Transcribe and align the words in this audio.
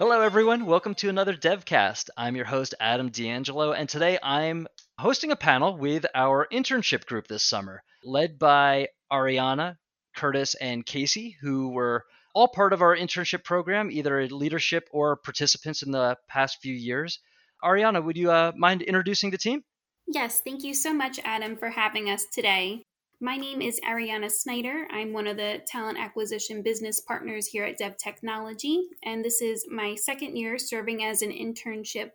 Hello, 0.00 0.20
everyone. 0.20 0.66
Welcome 0.66 0.96
to 0.96 1.08
another 1.08 1.34
DevCast. 1.34 2.10
I'm 2.16 2.34
your 2.34 2.44
host, 2.44 2.74
Adam 2.80 3.10
D'Angelo, 3.10 3.70
and 3.70 3.88
today 3.88 4.18
I'm 4.20 4.66
hosting 4.98 5.30
a 5.30 5.36
panel 5.36 5.78
with 5.78 6.04
our 6.16 6.48
internship 6.52 7.06
group 7.06 7.28
this 7.28 7.44
summer, 7.44 7.80
led 8.02 8.36
by 8.36 8.88
Ariana, 9.12 9.76
Curtis, 10.16 10.56
and 10.56 10.84
Casey, 10.84 11.36
who 11.40 11.68
were 11.68 12.02
all 12.34 12.48
part 12.48 12.72
of 12.72 12.82
our 12.82 12.96
internship 12.96 13.44
program, 13.44 13.88
either 13.88 14.26
leadership 14.26 14.88
or 14.90 15.14
participants 15.14 15.84
in 15.84 15.92
the 15.92 16.16
past 16.28 16.58
few 16.60 16.74
years. 16.74 17.20
Ariana, 17.62 18.04
would 18.04 18.16
you 18.16 18.32
uh, 18.32 18.50
mind 18.56 18.82
introducing 18.82 19.30
the 19.30 19.38
team? 19.38 19.62
Yes, 20.08 20.40
thank 20.40 20.64
you 20.64 20.74
so 20.74 20.92
much, 20.92 21.20
Adam, 21.22 21.56
for 21.56 21.70
having 21.70 22.10
us 22.10 22.26
today. 22.32 22.82
My 23.20 23.36
name 23.36 23.62
is 23.62 23.80
Ariana 23.88 24.28
Snyder. 24.28 24.88
I'm 24.90 25.12
one 25.12 25.28
of 25.28 25.36
the 25.36 25.62
talent 25.68 25.98
acquisition 25.98 26.62
business 26.62 27.00
partners 27.00 27.46
here 27.46 27.64
at 27.64 27.78
Dev 27.78 27.96
Technology, 27.96 28.88
and 29.04 29.24
this 29.24 29.40
is 29.40 29.66
my 29.70 29.94
second 29.94 30.36
year 30.36 30.58
serving 30.58 31.04
as 31.04 31.22
an 31.22 31.30
internship 31.30 32.10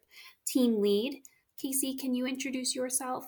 team 0.45 0.81
lead. 0.81 1.23
Casey, 1.57 1.95
can 1.95 2.13
you 2.13 2.27
introduce 2.27 2.75
yourself? 2.75 3.25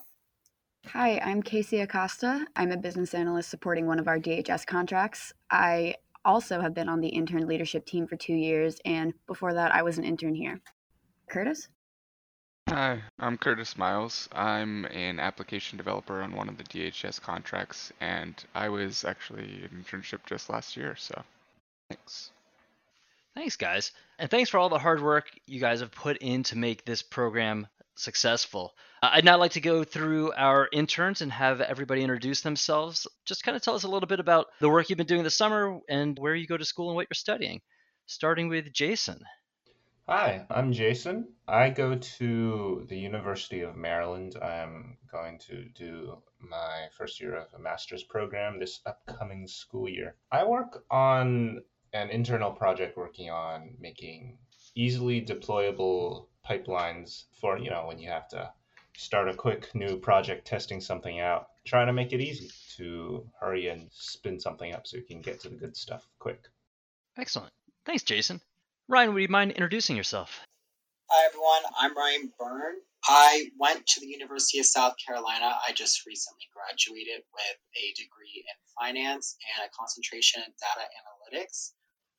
Hi, 0.88 1.18
I'm 1.20 1.42
Casey 1.42 1.80
Acosta. 1.80 2.46
I'm 2.58 2.72
a 2.72 2.78
business 2.78 3.14
analyst 3.14 3.50
supporting 3.50 3.88
one 3.88 4.00
of 4.00 4.08
our 4.10 4.20
DHS 4.20 4.66
contracts. 4.66 5.32
I 5.50 5.96
also 6.26 6.60
have 6.60 6.74
been 6.74 6.90
on 6.90 7.00
the 7.00 7.08
intern 7.08 7.48
leadership 7.48 7.86
team 7.86 8.06
for 8.06 8.18
two 8.18 8.34
years, 8.34 8.82
and 8.84 9.14
before 9.28 9.54
that, 9.54 9.74
I 9.74 9.82
was 9.82 9.98
an 9.98 10.04
intern 10.04 10.36
here. 10.36 10.60
Curtis? 11.30 11.70
Hi, 12.72 13.02
I'm 13.20 13.38
Curtis 13.38 13.78
Miles. 13.78 14.30
I'm 14.32 14.86
an 14.86 15.20
application 15.20 15.76
developer 15.78 16.22
on 16.22 16.34
one 16.34 16.48
of 16.48 16.58
the 16.58 16.64
DHS 16.64 17.20
contracts, 17.20 17.92
and 18.00 18.34
I 18.56 18.70
was 18.70 19.04
actually 19.04 19.66
an 19.70 19.84
internship 19.84 20.20
just 20.26 20.50
last 20.50 20.78
year, 20.78 20.96
so 20.96 21.22
thanks. 21.90 22.32
Thanks, 23.36 23.58
guys. 23.58 23.92
And 24.20 24.32
thanks 24.32 24.50
for 24.50 24.58
all 24.58 24.70
the 24.70 24.80
hard 24.80 25.04
work 25.04 25.26
you 25.46 25.60
guys 25.60 25.82
have 25.82 25.92
put 25.92 26.16
in 26.20 26.44
to 26.44 26.58
make 26.58 26.86
this 26.86 27.02
program 27.02 27.68
successful. 27.96 28.74
Uh, 29.04 29.10
I'd 29.16 29.26
now 29.26 29.38
like 29.38 29.52
to 29.52 29.60
go 29.60 29.84
through 29.84 30.32
our 30.32 30.70
interns 30.72 31.20
and 31.20 31.30
have 31.30 31.60
everybody 31.60 32.04
introduce 32.04 32.40
themselves. 32.40 33.06
Just 33.26 33.44
kind 33.44 33.58
of 33.58 33.62
tell 33.62 33.76
us 33.76 33.84
a 33.84 33.90
little 33.90 34.08
bit 34.08 34.22
about 34.22 34.48
the 34.62 34.70
work 34.70 34.90
you've 34.90 34.96
been 34.96 35.08
doing 35.08 35.24
this 35.24 35.36
summer 35.36 35.78
and 35.90 36.18
where 36.18 36.36
you 36.36 36.48
go 36.48 36.56
to 36.56 36.64
school 36.64 36.88
and 36.88 36.96
what 36.96 37.08
you're 37.10 37.16
studying. 37.16 37.60
Starting 38.06 38.48
with 38.48 38.72
Jason. 38.72 39.22
Hi, 40.14 40.46
I'm 40.50 40.74
Jason. 40.74 41.30
I 41.48 41.70
go 41.70 41.96
to 41.96 42.86
the 42.90 42.98
University 42.98 43.62
of 43.62 43.78
Maryland. 43.78 44.36
I'm 44.42 44.98
going 45.10 45.40
to 45.48 45.64
do 45.70 46.18
my 46.38 46.90
first 46.98 47.22
year 47.22 47.34
of 47.38 47.48
a 47.54 47.60
master's 47.60 48.04
program 48.04 48.60
this 48.60 48.82
upcoming 48.86 49.48
school 49.48 49.88
year. 49.88 50.16
I 50.30 50.44
work 50.44 50.84
on 50.92 51.62
an 51.94 52.10
internal 52.10 52.52
project 52.52 52.98
working 52.98 53.30
on 53.30 53.78
making 53.80 54.38
easily 54.76 55.22
deployable 55.22 56.26
pipelines 56.46 57.28
for, 57.40 57.58
you 57.58 57.70
know, 57.70 57.86
when 57.88 57.98
you 57.98 58.10
have 58.10 58.28
to 58.32 58.52
start 58.98 59.30
a 59.30 59.34
quick 59.34 59.74
new 59.74 59.96
project 59.96 60.46
testing 60.46 60.82
something 60.82 61.22
out, 61.22 61.48
trying 61.66 61.88
to 61.88 61.94
make 61.94 62.12
it 62.12 62.20
easy 62.20 62.52
to 62.76 63.26
hurry 63.40 63.70
and 63.70 63.88
spin 63.94 64.42
something 64.42 64.74
up 64.74 64.86
so 64.86 64.98
you 64.98 65.04
can 65.04 65.22
get 65.22 65.40
to 65.40 65.48
the 65.48 65.56
good 65.56 65.78
stuff 65.78 66.06
quick. 66.20 66.50
Excellent. 67.18 67.54
Thanks, 67.86 68.04
Jason. 68.04 68.42
Ryan, 68.92 69.14
would 69.14 69.22
you 69.22 69.30
mind 69.30 69.52
introducing 69.52 69.96
yourself? 69.96 70.42
Hi, 71.10 71.26
everyone. 71.26 71.62
I'm 71.80 71.96
Ryan 71.96 72.30
Byrne. 72.38 72.76
I 73.08 73.46
went 73.58 73.88
to 73.88 74.02
the 74.02 74.08
University 74.08 74.60
of 74.60 74.66
South 74.66 74.96
Carolina. 75.08 75.56
I 75.66 75.72
just 75.72 76.06
recently 76.06 76.44
graduated 76.54 77.24
with 77.34 77.58
a 77.78 77.94
degree 77.96 78.44
in 78.46 78.54
finance 78.78 79.38
and 79.56 79.66
a 79.66 79.72
concentration 79.74 80.44
in 80.46 80.52
data 80.60 80.90
analytics. 81.40 81.72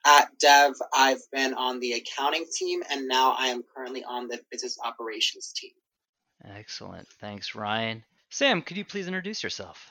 At 0.06 0.30
Dev, 0.40 0.72
I've 0.96 1.20
been 1.30 1.52
on 1.52 1.78
the 1.78 1.92
accounting 1.92 2.46
team, 2.50 2.82
and 2.90 3.06
now 3.06 3.36
I 3.38 3.48
am 3.48 3.62
currently 3.76 4.02
on 4.02 4.28
the 4.28 4.40
business 4.50 4.78
operations 4.82 5.52
team. 5.54 5.72
Excellent. 6.56 7.06
Thanks, 7.20 7.54
Ryan. 7.54 8.02
Sam, 8.30 8.62
could 8.62 8.78
you 8.78 8.86
please 8.86 9.08
introduce 9.08 9.42
yourself? 9.42 9.90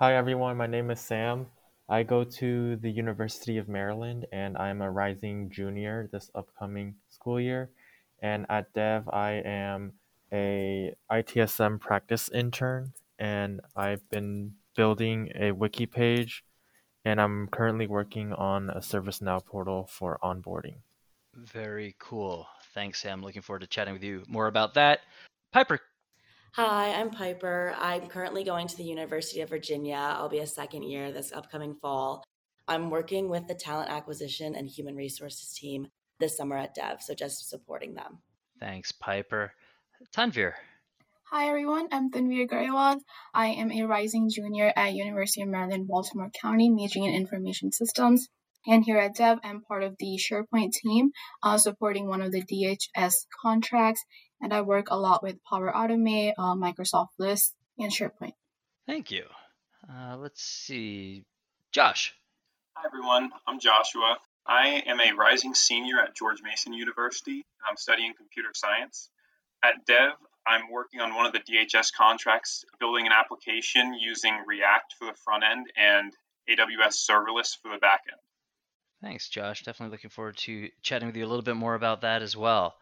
Hi, 0.00 0.16
everyone. 0.16 0.56
My 0.56 0.66
name 0.66 0.90
is 0.90 0.98
Sam. 0.98 1.46
I 1.88 2.02
go 2.02 2.22
to 2.22 2.76
the 2.76 2.90
University 2.90 3.56
of 3.56 3.68
Maryland 3.68 4.26
and 4.30 4.58
I'm 4.58 4.82
a 4.82 4.90
rising 4.90 5.48
junior 5.50 6.08
this 6.12 6.30
upcoming 6.34 6.96
school 7.08 7.40
year. 7.40 7.70
And 8.20 8.44
at 8.50 8.72
Dev, 8.74 9.08
I 9.08 9.42
am 9.44 9.94
a 10.30 10.94
ITSM 11.10 11.80
practice 11.80 12.28
intern 12.28 12.92
and 13.18 13.60
I've 13.74 14.06
been 14.10 14.52
building 14.76 15.30
a 15.34 15.52
wiki 15.52 15.86
page 15.86 16.44
and 17.06 17.20
I'm 17.20 17.48
currently 17.48 17.86
working 17.86 18.34
on 18.34 18.68
a 18.68 18.80
ServiceNow 18.80 19.44
portal 19.46 19.88
for 19.90 20.18
onboarding. 20.22 20.76
Very 21.34 21.94
cool. 21.98 22.46
Thanks, 22.74 23.00
Sam. 23.00 23.22
Looking 23.22 23.42
forward 23.42 23.60
to 23.60 23.66
chatting 23.66 23.94
with 23.94 24.02
you 24.02 24.24
more 24.28 24.46
about 24.46 24.74
that. 24.74 25.00
Piper, 25.52 25.80
Hi, 26.52 26.92
I'm 26.94 27.10
Piper. 27.10 27.74
I'm 27.78 28.08
currently 28.08 28.42
going 28.42 28.66
to 28.66 28.76
the 28.76 28.82
University 28.82 29.42
of 29.42 29.50
Virginia. 29.50 29.96
I'll 29.96 30.28
be 30.28 30.38
a 30.38 30.46
second 30.46 30.82
year 30.82 31.12
this 31.12 31.32
upcoming 31.32 31.76
fall. 31.80 32.24
I'm 32.66 32.90
working 32.90 33.28
with 33.28 33.46
the 33.46 33.54
talent 33.54 33.90
acquisition 33.90 34.56
and 34.56 34.66
human 34.66 34.96
resources 34.96 35.52
team 35.56 35.88
this 36.18 36.36
summer 36.36 36.56
at 36.56 36.74
Dev, 36.74 37.00
so 37.00 37.14
just 37.14 37.48
supporting 37.48 37.94
them. 37.94 38.18
Thanks, 38.58 38.90
Piper. 38.92 39.52
Tanvir. 40.12 40.54
Hi 41.30 41.48
everyone, 41.48 41.88
I'm 41.92 42.10
Tanvir 42.10 42.48
Garewal. 42.48 42.98
I 43.34 43.48
am 43.48 43.70
a 43.70 43.82
rising 43.82 44.30
junior 44.30 44.72
at 44.74 44.94
University 44.94 45.42
of 45.42 45.48
Maryland, 45.48 45.86
Baltimore 45.86 46.30
County, 46.40 46.70
majoring 46.70 47.04
in 47.04 47.14
information 47.14 47.70
systems. 47.70 48.26
And 48.66 48.84
here 48.84 48.98
at 48.98 49.14
Dev, 49.14 49.38
I'm 49.44 49.62
part 49.62 49.82
of 49.84 49.96
the 49.98 50.18
SharePoint 50.18 50.72
team, 50.72 51.10
uh, 51.42 51.58
supporting 51.58 52.08
one 52.08 52.22
of 52.22 52.32
the 52.32 52.42
DHS 52.42 53.26
contracts 53.40 54.04
and 54.40 54.52
I 54.52 54.60
work 54.60 54.88
a 54.90 54.98
lot 54.98 55.22
with 55.22 55.42
Power 55.44 55.72
Automate, 55.74 56.32
uh, 56.38 56.54
Microsoft 56.54 57.10
List, 57.18 57.54
and 57.78 57.92
SharePoint. 57.92 58.34
Thank 58.86 59.10
you. 59.10 59.24
Uh, 59.88 60.16
let's 60.16 60.42
see. 60.42 61.24
Josh. 61.72 62.14
Hi, 62.74 62.84
everyone. 62.86 63.30
I'm 63.46 63.60
Joshua. 63.60 64.18
I 64.46 64.82
am 64.86 64.98
a 65.00 65.14
rising 65.14 65.54
senior 65.54 66.00
at 66.00 66.16
George 66.16 66.38
Mason 66.42 66.72
University. 66.72 67.44
I'm 67.68 67.76
studying 67.76 68.14
computer 68.16 68.50
science. 68.54 69.10
At 69.62 69.84
Dev, 69.86 70.12
I'm 70.46 70.70
working 70.70 71.00
on 71.00 71.14
one 71.14 71.26
of 71.26 71.32
the 71.32 71.40
DHS 71.40 71.92
contracts, 71.92 72.64
building 72.80 73.06
an 73.06 73.12
application 73.12 73.92
using 73.92 74.34
React 74.46 74.94
for 74.98 75.06
the 75.06 75.18
front 75.24 75.44
end 75.44 75.66
and 75.76 76.12
AWS 76.48 77.06
serverless 77.08 77.58
for 77.60 77.70
the 77.70 77.78
back 77.78 78.00
end. 78.10 78.20
Thanks, 79.02 79.28
Josh. 79.28 79.62
Definitely 79.62 79.92
looking 79.92 80.10
forward 80.10 80.36
to 80.38 80.70
chatting 80.82 81.08
with 81.08 81.16
you 81.16 81.24
a 81.24 81.28
little 81.28 81.42
bit 81.42 81.56
more 81.56 81.74
about 81.74 82.00
that 82.00 82.22
as 82.22 82.36
well. 82.36 82.74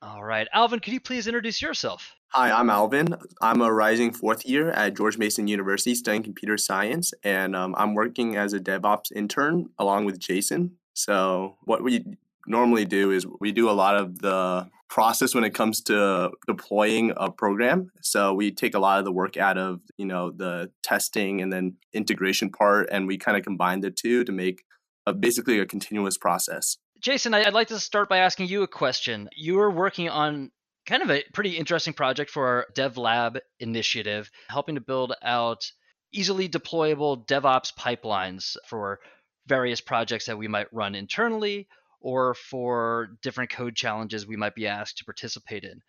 All 0.00 0.22
right. 0.22 0.46
Alvin, 0.52 0.80
could 0.80 0.92
you 0.92 1.00
please 1.00 1.26
introduce 1.26 1.60
yourself? 1.60 2.14
Hi, 2.28 2.50
I'm 2.52 2.70
Alvin. 2.70 3.16
I'm 3.40 3.62
a 3.62 3.72
rising 3.72 4.12
fourth 4.12 4.46
year 4.46 4.70
at 4.70 4.96
George 4.96 5.18
Mason 5.18 5.48
University 5.48 5.94
studying 5.94 6.22
computer 6.22 6.56
science, 6.56 7.12
and 7.24 7.56
um, 7.56 7.74
I'm 7.78 7.94
working 7.94 8.36
as 8.36 8.52
a 8.52 8.60
DevOps 8.60 9.10
intern 9.14 9.70
along 9.78 10.04
with 10.04 10.18
Jason. 10.18 10.76
So, 10.94 11.56
what 11.64 11.82
we 11.82 12.04
normally 12.46 12.84
do 12.84 13.10
is 13.10 13.26
we 13.40 13.50
do 13.52 13.68
a 13.68 13.72
lot 13.72 13.96
of 13.96 14.20
the 14.20 14.68
process 14.88 15.34
when 15.34 15.44
it 15.44 15.54
comes 15.54 15.80
to 15.82 16.30
deploying 16.46 17.12
a 17.16 17.30
program. 17.30 17.90
So 18.00 18.32
we 18.32 18.50
take 18.50 18.74
a 18.74 18.78
lot 18.78 18.98
of 18.98 19.04
the 19.04 19.12
work 19.12 19.36
out 19.36 19.58
of, 19.58 19.80
you 19.98 20.06
know, 20.06 20.30
the 20.30 20.70
testing 20.82 21.42
and 21.42 21.52
then 21.52 21.76
integration 21.92 22.50
part 22.50 22.88
and 22.90 23.06
we 23.06 23.18
kind 23.18 23.36
of 23.36 23.44
combine 23.44 23.80
the 23.80 23.90
two 23.90 24.24
to 24.24 24.32
make 24.32 24.64
a, 25.06 25.12
basically 25.12 25.58
a 25.58 25.66
continuous 25.66 26.16
process. 26.16 26.78
Jason, 27.00 27.32
I'd 27.32 27.52
like 27.52 27.68
to 27.68 27.78
start 27.78 28.08
by 28.08 28.18
asking 28.18 28.48
you 28.48 28.64
a 28.64 28.68
question. 28.68 29.28
You 29.36 29.54
were 29.54 29.70
working 29.70 30.08
on 30.08 30.50
kind 30.84 31.02
of 31.02 31.10
a 31.10 31.22
pretty 31.32 31.56
interesting 31.56 31.92
project 31.92 32.30
for 32.30 32.46
our 32.46 32.66
DevLab 32.74 33.38
initiative, 33.60 34.30
helping 34.48 34.74
to 34.74 34.80
build 34.80 35.14
out 35.22 35.70
easily 36.12 36.48
deployable 36.48 37.24
DevOps 37.26 37.72
pipelines 37.74 38.56
for 38.66 38.98
various 39.46 39.80
projects 39.80 40.26
that 40.26 40.38
we 40.38 40.48
might 40.48 40.72
run 40.72 40.96
internally 40.96 41.68
or 42.00 42.34
for 42.34 43.10
different 43.22 43.50
code 43.50 43.76
challenges 43.76 44.26
we 44.26 44.36
might 44.36 44.54
be 44.56 44.66
asked 44.66 44.98
to 44.98 45.04
participate 45.04 45.62
in. 45.62 45.80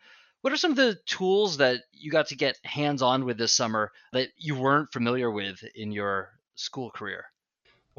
What 0.41 0.53
are 0.53 0.57
some 0.57 0.71
of 0.71 0.77
the 0.77 0.97
tools 1.07 1.57
that 1.57 1.81
you 1.91 2.11
got 2.11 2.27
to 2.27 2.35
get 2.35 2.59
hands 2.63 3.01
on 3.01 3.25
with 3.25 3.37
this 3.37 3.55
summer 3.55 3.91
that 4.13 4.29
you 4.37 4.55
weren't 4.55 4.93
familiar 4.93 5.31
with 5.31 5.63
in 5.75 5.91
your 5.91 6.29
school 6.55 6.91
career? 6.91 7.25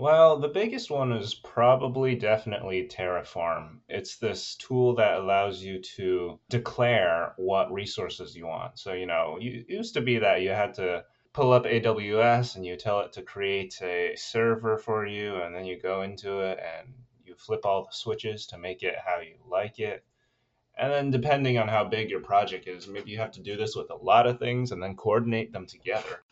Well, 0.01 0.39
the 0.39 0.49
biggest 0.49 0.91
one 0.91 1.13
is 1.13 1.35
probably 1.35 2.15
definitely 2.15 2.89
Terraform. 2.89 3.81
It's 3.87 4.17
this 4.17 4.55
tool 4.55 4.95
that 4.95 5.19
allows 5.19 5.63
you 5.63 5.79
to 5.97 6.41
declare 6.49 7.35
what 7.37 7.71
resources 7.71 8.35
you 8.35 8.47
want. 8.47 8.79
So, 8.79 8.95
you 8.95 9.05
know, 9.05 9.37
it 9.39 9.69
used 9.69 9.93
to 9.93 10.01
be 10.01 10.17
that 10.21 10.41
you 10.41 10.49
had 10.49 10.73
to 10.77 11.05
pull 11.35 11.53
up 11.53 11.67
AWS 11.67 12.57
and 12.57 12.65
you 12.65 12.77
tell 12.77 13.01
it 13.01 13.13
to 13.13 13.23
create 13.23 13.79
a 13.83 14.15
server 14.17 14.79
for 14.79 15.05
you, 15.07 15.37
and 15.37 15.55
then 15.55 15.67
you 15.67 15.79
go 15.79 16.01
into 16.01 16.41
it 16.41 16.59
and 16.59 16.95
you 17.27 17.35
flip 17.35 17.67
all 17.67 17.85
the 17.85 17.93
switches 17.93 18.47
to 18.47 18.57
make 18.57 18.83
it 18.83 18.95
how 19.05 19.21
you 19.21 19.35
like 19.51 19.79
it. 19.81 20.03
And 20.79 20.91
then, 20.91 21.11
depending 21.11 21.59
on 21.59 21.69
how 21.69 21.85
big 21.85 22.09
your 22.09 22.21
project 22.21 22.67
is, 22.69 22.89
maybe 22.89 23.11
you 23.11 23.19
have 23.19 23.33
to 23.33 23.43
do 23.43 23.55
this 23.55 23.77
with 23.77 23.91
a 23.91 23.97
lot 23.97 24.27
of 24.27 24.39
things 24.39 24.73
and 24.73 24.83
then 24.83 24.97
coordinate 24.97 25.53
them 25.53 25.67
together. 25.67 26.23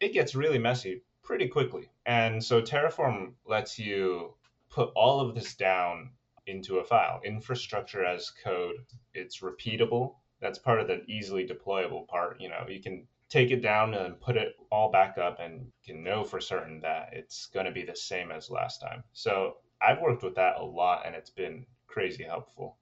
It 0.00 0.12
gets 0.12 0.34
really 0.34 0.58
messy 0.58 1.00
pretty 1.30 1.46
quickly. 1.46 1.88
And 2.06 2.42
so 2.42 2.60
Terraform 2.60 3.34
lets 3.46 3.78
you 3.78 4.34
put 4.68 4.90
all 4.96 5.20
of 5.20 5.36
this 5.36 5.54
down 5.54 6.10
into 6.48 6.78
a 6.78 6.84
file. 6.84 7.20
Infrastructure 7.24 8.04
as 8.04 8.32
code, 8.42 8.84
it's 9.14 9.38
repeatable. 9.38 10.16
That's 10.40 10.58
part 10.58 10.80
of 10.80 10.88
the 10.88 11.04
easily 11.06 11.46
deployable 11.46 12.08
part. 12.08 12.40
You 12.40 12.48
know, 12.48 12.66
you 12.68 12.82
can 12.82 13.06
take 13.28 13.52
it 13.52 13.62
down 13.62 13.94
and 13.94 14.20
put 14.20 14.36
it 14.36 14.56
all 14.72 14.90
back 14.90 15.18
up 15.18 15.38
and 15.38 15.70
can 15.86 16.02
know 16.02 16.24
for 16.24 16.40
certain 16.40 16.80
that 16.80 17.10
it's 17.12 17.46
going 17.46 17.66
to 17.66 17.70
be 17.70 17.84
the 17.84 17.94
same 17.94 18.32
as 18.32 18.50
last 18.50 18.80
time. 18.80 19.04
So 19.12 19.58
I've 19.80 20.00
worked 20.00 20.24
with 20.24 20.34
that 20.34 20.56
a 20.58 20.64
lot 20.64 21.06
and 21.06 21.14
it's 21.14 21.30
been 21.30 21.64
crazy 21.86 22.24
helpful. 22.24 22.76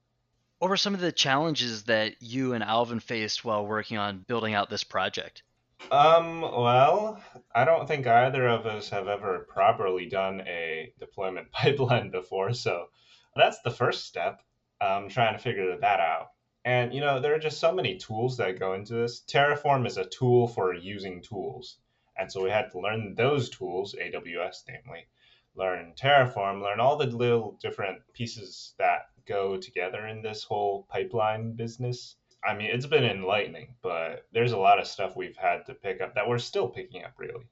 What 0.58 0.70
were 0.70 0.78
some 0.78 0.94
of 0.94 1.00
the 1.00 1.12
challenges 1.12 1.82
that 1.82 2.22
you 2.22 2.54
and 2.54 2.64
Alvin 2.64 3.00
faced 3.00 3.44
while 3.44 3.66
working 3.66 3.98
on 3.98 4.24
building 4.26 4.54
out 4.54 4.70
this 4.70 4.84
project? 4.84 5.42
Um, 5.90 6.42
well, 6.42 7.22
I 7.54 7.64
don't 7.64 7.86
think 7.86 8.06
either 8.06 8.46
of 8.48 8.66
us 8.66 8.90
have 8.90 9.08
ever 9.08 9.46
properly 9.48 10.06
done 10.06 10.42
a 10.42 10.92
deployment 10.98 11.50
pipeline 11.52 12.10
before, 12.10 12.52
so 12.52 12.88
that's 13.34 13.60
the 13.62 13.70
first 13.70 14.04
step. 14.04 14.42
Um, 14.80 15.08
trying 15.08 15.34
to 15.34 15.42
figure 15.42 15.76
that 15.76 16.00
out. 16.00 16.28
And 16.64 16.92
you 16.92 17.00
know, 17.00 17.20
there 17.20 17.34
are 17.34 17.38
just 17.38 17.58
so 17.58 17.72
many 17.72 17.96
tools 17.96 18.36
that 18.36 18.58
go 18.58 18.74
into 18.74 18.94
this. 18.94 19.22
Terraform 19.26 19.86
is 19.86 19.96
a 19.96 20.04
tool 20.04 20.46
for 20.46 20.74
using 20.74 21.22
tools. 21.22 21.78
And 22.18 22.30
so 22.30 22.42
we 22.42 22.50
had 22.50 22.70
to 22.72 22.80
learn 22.80 23.14
those 23.14 23.48
tools, 23.48 23.94
AWS 23.94 24.64
namely, 24.68 25.06
learn 25.54 25.94
Terraform, 25.94 26.62
learn 26.62 26.80
all 26.80 26.96
the 26.96 27.06
little 27.06 27.56
different 27.62 28.00
pieces 28.12 28.74
that 28.78 29.02
go 29.24 29.56
together 29.56 30.06
in 30.06 30.20
this 30.20 30.42
whole 30.42 30.86
pipeline 30.90 31.52
business. 31.52 32.16
I 32.46 32.54
mean, 32.54 32.70
it's 32.70 32.86
been 32.86 33.04
enlightening, 33.04 33.74
but 33.82 34.26
there's 34.32 34.52
a 34.52 34.58
lot 34.58 34.78
of 34.78 34.86
stuff 34.86 35.16
we've 35.16 35.36
had 35.36 35.66
to 35.66 35.74
pick 35.74 36.00
up 36.00 36.14
that 36.14 36.28
we're 36.28 36.38
still 36.38 36.68
picking 36.68 37.04
up, 37.04 37.12
really. 37.18 37.44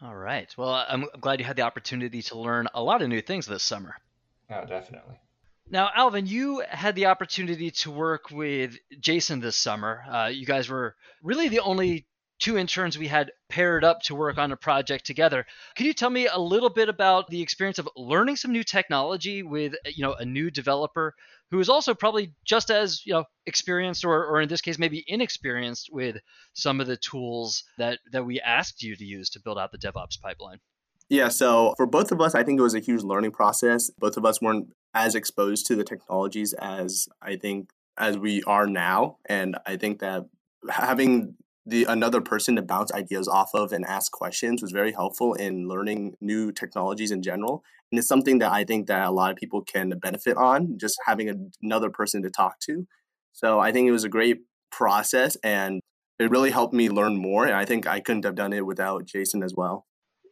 All 0.00 0.16
right. 0.16 0.52
Well, 0.56 0.84
I'm 0.88 1.06
glad 1.20 1.38
you 1.38 1.44
had 1.44 1.56
the 1.56 1.62
opportunity 1.62 2.22
to 2.22 2.38
learn 2.38 2.66
a 2.74 2.82
lot 2.82 3.02
of 3.02 3.08
new 3.08 3.20
things 3.20 3.46
this 3.46 3.62
summer. 3.62 3.94
Oh, 4.50 4.64
definitely. 4.64 5.20
Now, 5.70 5.90
Alvin, 5.94 6.26
you 6.26 6.64
had 6.68 6.96
the 6.96 7.06
opportunity 7.06 7.70
to 7.70 7.90
work 7.90 8.30
with 8.30 8.76
Jason 9.00 9.40
this 9.40 9.56
summer. 9.56 10.04
Uh, 10.10 10.26
you 10.26 10.44
guys 10.44 10.68
were 10.68 10.96
really 11.22 11.48
the 11.48 11.60
only 11.60 12.06
two 12.40 12.58
interns 12.58 12.98
we 12.98 13.06
had 13.06 13.30
paired 13.48 13.84
up 13.84 14.02
to 14.02 14.16
work 14.16 14.36
on 14.36 14.50
a 14.50 14.56
project 14.56 15.06
together. 15.06 15.46
Can 15.76 15.86
you 15.86 15.94
tell 15.94 16.10
me 16.10 16.26
a 16.26 16.38
little 16.38 16.68
bit 16.68 16.88
about 16.88 17.28
the 17.28 17.40
experience 17.40 17.78
of 17.78 17.88
learning 17.96 18.34
some 18.34 18.50
new 18.50 18.64
technology 18.64 19.44
with, 19.44 19.74
you 19.86 20.02
know, 20.02 20.14
a 20.14 20.24
new 20.24 20.50
developer 20.50 21.14
who 21.52 21.60
is 21.60 21.68
also 21.68 21.94
probably 21.94 22.32
just 22.44 22.70
as, 22.70 23.04
you 23.06 23.12
know, 23.12 23.24
experienced 23.46 24.04
or, 24.04 24.24
or 24.24 24.40
in 24.40 24.48
this 24.48 24.62
case 24.62 24.78
maybe 24.78 25.04
inexperienced 25.06 25.90
with 25.92 26.16
some 26.54 26.80
of 26.80 26.86
the 26.86 26.96
tools 26.96 27.62
that 27.78 27.98
that 28.10 28.24
we 28.24 28.40
asked 28.40 28.82
you 28.82 28.96
to 28.96 29.04
use 29.04 29.28
to 29.30 29.40
build 29.40 29.58
out 29.58 29.70
the 29.70 29.78
DevOps 29.78 30.20
pipeline? 30.20 30.58
Yeah, 31.10 31.28
so 31.28 31.74
for 31.76 31.86
both 31.86 32.10
of 32.10 32.22
us, 32.22 32.34
I 32.34 32.42
think 32.42 32.58
it 32.58 32.62
was 32.62 32.74
a 32.74 32.80
huge 32.80 33.02
learning 33.02 33.32
process. 33.32 33.90
Both 33.90 34.16
of 34.16 34.24
us 34.24 34.40
weren't 34.40 34.72
as 34.94 35.14
exposed 35.14 35.66
to 35.66 35.76
the 35.76 35.84
technologies 35.84 36.54
as 36.54 37.06
I 37.20 37.36
think 37.36 37.70
as 37.98 38.16
we 38.16 38.42
are 38.44 38.66
now, 38.66 39.18
and 39.26 39.58
I 39.66 39.76
think 39.76 40.00
that 40.00 40.24
having 40.70 41.34
the 41.64 41.84
another 41.84 42.20
person 42.20 42.56
to 42.56 42.62
bounce 42.62 42.92
ideas 42.92 43.28
off 43.28 43.50
of 43.54 43.72
and 43.72 43.84
ask 43.86 44.10
questions 44.10 44.62
was 44.62 44.72
very 44.72 44.92
helpful 44.92 45.34
in 45.34 45.68
learning 45.68 46.16
new 46.20 46.50
technologies 46.50 47.12
in 47.12 47.22
general. 47.22 47.62
And 47.90 47.98
it's 47.98 48.08
something 48.08 48.38
that 48.38 48.52
i 48.52 48.64
think 48.64 48.88
that 48.88 49.06
a 49.06 49.10
lot 49.10 49.30
of 49.30 49.36
people 49.36 49.62
can 49.62 49.90
benefit 50.00 50.36
on 50.36 50.78
just 50.78 50.96
having 51.06 51.28
a, 51.28 51.34
another 51.62 51.90
person 51.90 52.22
to 52.22 52.30
talk 52.30 52.58
to. 52.66 52.86
So 53.32 53.60
i 53.60 53.72
think 53.72 53.88
it 53.88 53.92
was 53.92 54.04
a 54.04 54.08
great 54.08 54.38
process 54.70 55.36
and 55.44 55.80
it 56.18 56.30
really 56.30 56.50
helped 56.50 56.74
me 56.74 56.88
learn 56.88 57.16
more 57.16 57.44
and 57.44 57.54
i 57.54 57.64
think 57.64 57.86
i 57.86 58.00
couldn't 58.00 58.24
have 58.24 58.34
done 58.34 58.52
it 58.52 58.66
without 58.66 59.04
jason 59.06 59.42
as 59.42 59.54
well. 59.56 59.86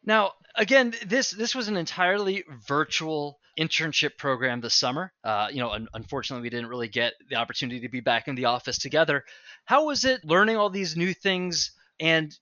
Now 0.05 0.33
again 0.57 0.95
this 1.07 1.31
this 1.31 1.55
was 1.55 1.69
an 1.69 1.77
entirely 1.77 2.45
virtual 2.67 3.40
internship 3.61 4.17
program 4.17 4.61
this 4.61 4.75
summer. 4.75 5.13
Uh, 5.23 5.49
you 5.51 5.59
know, 5.59 5.71
un- 5.71 5.89
unfortunately, 5.93 6.43
we 6.43 6.51
didn't 6.51 6.69
really 6.69 6.89
get 6.89 7.13
the 7.29 7.37
opportunity 7.37 7.81
to 7.81 7.89
be 7.89 8.01
back 8.01 8.27
in 8.27 8.35
the 8.35 8.47
office 8.47 8.79
together. 8.79 9.25
How 9.67 9.87
was 9.87 10.05
it 10.05 10.25
learning 10.25 10.57
all 10.57 10.71
these 10.71 10.97
new 10.97 11.13
things 11.13 11.73
and 12.01 12.37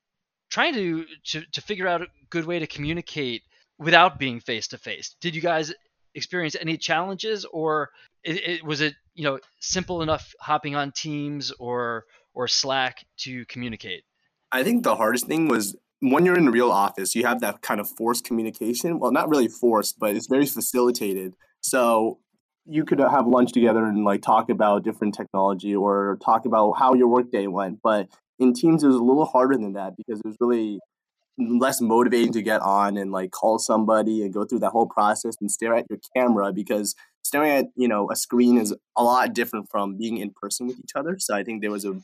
trying 0.51 0.75
to, 0.75 1.05
to 1.25 1.43
to 1.53 1.61
figure 1.61 1.89
out 1.89 2.03
a 2.03 2.07
good 2.31 2.45
way 2.45 2.61
to 2.61 2.67
communicate 2.67 3.43
without 3.79 4.19
being 4.19 4.41
face 4.41 4.69
to 4.69 4.79
face? 4.79 5.17
Did 5.21 5.35
you 5.35 5.43
guys 5.43 5.73
experience 6.15 6.57
any 6.61 6.77
challenges, 6.77 7.45
or 7.45 7.91
it, 8.23 8.37
it, 8.49 8.65
was 8.65 8.81
it 8.81 8.95
you 9.15 9.25
know 9.25 9.39
simple 9.61 10.03
enough 10.03 10.33
hopping 10.41 10.77
on 10.77 10.93
Teams 10.93 11.53
or 11.59 12.05
or 12.33 12.47
Slack 12.47 13.05
to 13.19 13.45
communicate? 13.47 14.05
I 14.51 14.63
think 14.63 14.85
the 14.85 14.97
hardest 14.97 15.27
thing 15.27 15.49
was 15.49 15.77
when 16.01 16.25
you're 16.25 16.39
in 16.39 16.51
real 16.51 16.71
office, 16.71 17.15
you 17.15 17.25
have 17.27 17.41
that 17.41 17.63
kind 17.63 17.81
of 17.81 17.89
forced 17.89 18.25
communication. 18.25 18.99
Well, 18.99 19.11
not 19.11 19.29
really 19.29 19.49
forced, 19.49 19.99
but 19.99 20.15
it's 20.15 20.29
very 20.29 20.47
facilitated. 20.47 21.35
So 21.61 22.21
you 22.67 22.85
could 22.85 23.01
uh, 23.01 23.09
have 23.09 23.27
lunch 23.27 23.53
together 23.53 23.85
and 23.85 24.05
like 24.05 24.23
talk 24.23 24.51
about 24.51 24.85
different 24.85 25.15
technology 25.15 25.75
or 25.75 26.19
talk 26.25 26.45
about 26.45 26.73
how 26.73 26.95
your 26.95 27.09
workday 27.09 27.47
went. 27.47 27.81
But 27.83 28.09
in 28.39 28.53
Teams, 28.53 28.85
it 28.85 28.89
was 28.89 28.97
a 28.97 29.03
little 29.03 29.25
harder 29.25 29.57
than 29.57 29.73
that 29.73 29.97
because 29.97 30.21
it 30.21 30.27
was 30.27 30.37
really 30.41 30.79
less 31.39 31.81
motivating 31.81 32.33
to 32.33 32.43
get 32.43 32.61
on 32.61 32.97
and 32.97 33.13
like 33.13 33.31
call 33.31 33.59
somebody 33.59 34.23
and 34.23 34.35
go 34.35 34.45
through 34.45 34.59
that 34.59 34.71
whole 34.71 34.87
process 34.87 35.37
and 35.41 35.51
stare 35.51 35.75
at 35.75 35.87
your 35.89 35.99
camera 36.15 36.53
because 36.53 36.95
staring 37.23 37.51
at 37.51 37.67
you 37.77 37.87
know 37.87 38.11
a 38.11 38.17
screen 38.17 38.59
is 38.59 38.75
a 38.97 39.03
lot 39.03 39.33
different 39.35 39.69
from 39.71 39.97
being 39.97 40.19
in 40.19 40.31
person 40.31 40.67
with 40.67 40.79
each 40.79 40.93
other. 40.95 41.17
So 41.19 41.35
I 41.35 41.43
think 41.43 41.63
there 41.63 41.71
was 41.71 41.85
a 41.85 42.01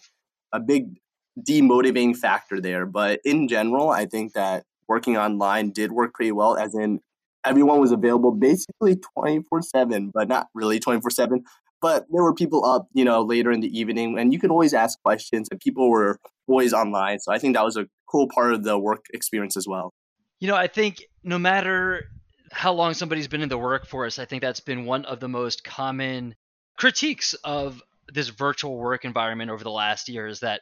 a 0.52 0.60
big 0.60 0.98
demotivating 1.38 2.16
factor 2.16 2.60
there. 2.60 2.86
But 2.86 3.20
in 3.24 3.48
general, 3.48 3.90
I 3.90 4.06
think 4.06 4.32
that 4.34 4.64
working 4.88 5.16
online 5.16 5.70
did 5.70 5.92
work 5.92 6.14
pretty 6.14 6.32
well, 6.32 6.56
as 6.56 6.74
in 6.74 7.00
everyone 7.44 7.80
was 7.80 7.92
available 7.92 8.32
basically 8.32 8.96
24 9.18 9.62
7, 9.62 10.10
but 10.12 10.28
not 10.28 10.48
really 10.54 10.78
24 10.78 11.10
7. 11.10 11.44
But 11.80 12.06
there 12.10 12.22
were 12.22 12.34
people 12.34 12.64
up, 12.64 12.88
you 12.94 13.04
know, 13.04 13.22
later 13.22 13.52
in 13.52 13.60
the 13.60 13.78
evening, 13.78 14.18
and 14.18 14.32
you 14.32 14.38
could 14.38 14.50
always 14.50 14.72
ask 14.72 15.00
questions, 15.02 15.48
and 15.50 15.60
people 15.60 15.90
were 15.90 16.18
always 16.46 16.72
online. 16.72 17.18
So 17.18 17.32
I 17.32 17.38
think 17.38 17.54
that 17.56 17.64
was 17.64 17.76
a 17.76 17.86
cool 18.06 18.28
part 18.28 18.54
of 18.54 18.64
the 18.64 18.78
work 18.78 19.04
experience 19.12 19.56
as 19.56 19.66
well. 19.66 19.92
You 20.40 20.48
know, 20.48 20.56
I 20.56 20.66
think 20.66 21.04
no 21.22 21.38
matter 21.38 22.06
how 22.52 22.72
long 22.72 22.94
somebody's 22.94 23.28
been 23.28 23.42
in 23.42 23.48
the 23.48 23.58
workforce, 23.58 24.18
I 24.18 24.24
think 24.24 24.40
that's 24.40 24.60
been 24.60 24.86
one 24.86 25.04
of 25.04 25.20
the 25.20 25.28
most 25.28 25.64
common 25.64 26.34
critiques 26.78 27.34
of 27.44 27.82
this 28.12 28.28
virtual 28.28 28.76
work 28.78 29.04
environment 29.04 29.50
over 29.50 29.64
the 29.64 29.70
last 29.70 30.08
year 30.08 30.26
is 30.26 30.40
that 30.40 30.60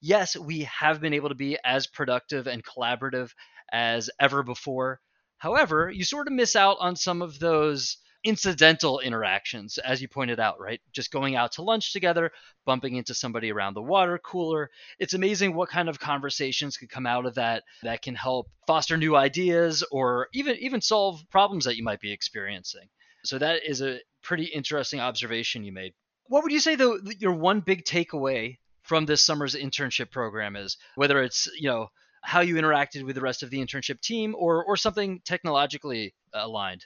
yes, 0.00 0.36
we 0.36 0.68
have 0.80 1.00
been 1.00 1.14
able 1.14 1.28
to 1.28 1.34
be 1.34 1.58
as 1.64 1.86
productive 1.86 2.46
and 2.46 2.64
collaborative 2.64 3.30
as 3.72 4.10
ever 4.18 4.42
before. 4.42 5.00
However, 5.38 5.90
you 5.90 6.04
sort 6.04 6.26
of 6.26 6.32
miss 6.32 6.56
out 6.56 6.78
on 6.80 6.96
some 6.96 7.22
of 7.22 7.38
those 7.38 7.96
incidental 8.22 9.00
interactions, 9.00 9.78
as 9.78 10.02
you 10.02 10.08
pointed 10.08 10.38
out, 10.38 10.60
right? 10.60 10.80
Just 10.92 11.10
going 11.10 11.36
out 11.36 11.52
to 11.52 11.62
lunch 11.62 11.92
together, 11.92 12.30
bumping 12.66 12.96
into 12.96 13.14
somebody 13.14 13.50
around 13.50 13.74
the 13.74 13.82
water 13.82 14.18
cooler. 14.18 14.70
It's 14.98 15.14
amazing 15.14 15.54
what 15.54 15.70
kind 15.70 15.88
of 15.88 15.98
conversations 15.98 16.76
could 16.76 16.90
come 16.90 17.06
out 17.06 17.24
of 17.24 17.36
that 17.36 17.62
that 17.82 18.02
can 18.02 18.14
help 18.14 18.48
foster 18.66 18.96
new 18.96 19.16
ideas 19.16 19.82
or 19.90 20.28
even 20.34 20.56
even 20.56 20.80
solve 20.80 21.22
problems 21.30 21.64
that 21.64 21.76
you 21.76 21.82
might 21.82 22.00
be 22.00 22.12
experiencing. 22.12 22.88
So 23.24 23.38
that 23.38 23.62
is 23.66 23.80
a 23.80 24.00
pretty 24.22 24.44
interesting 24.44 25.00
observation 25.00 25.64
you 25.64 25.72
made. 25.72 25.94
What 26.26 26.42
would 26.42 26.52
you 26.52 26.60
say 26.60 26.74
though 26.74 26.98
your 27.18 27.32
one 27.32 27.60
big 27.60 27.84
takeaway 27.84 28.58
from 28.90 29.06
this 29.06 29.24
summer's 29.24 29.54
internship 29.54 30.10
program 30.10 30.56
is, 30.56 30.76
whether 30.96 31.22
it's 31.22 31.48
you 31.56 31.68
know 31.68 31.86
how 32.22 32.40
you 32.40 32.56
interacted 32.56 33.04
with 33.04 33.14
the 33.14 33.20
rest 33.20 33.44
of 33.44 33.48
the 33.48 33.58
internship 33.64 34.00
team 34.00 34.34
or 34.36 34.64
or 34.64 34.76
something 34.76 35.20
technologically 35.24 36.12
aligned. 36.34 36.84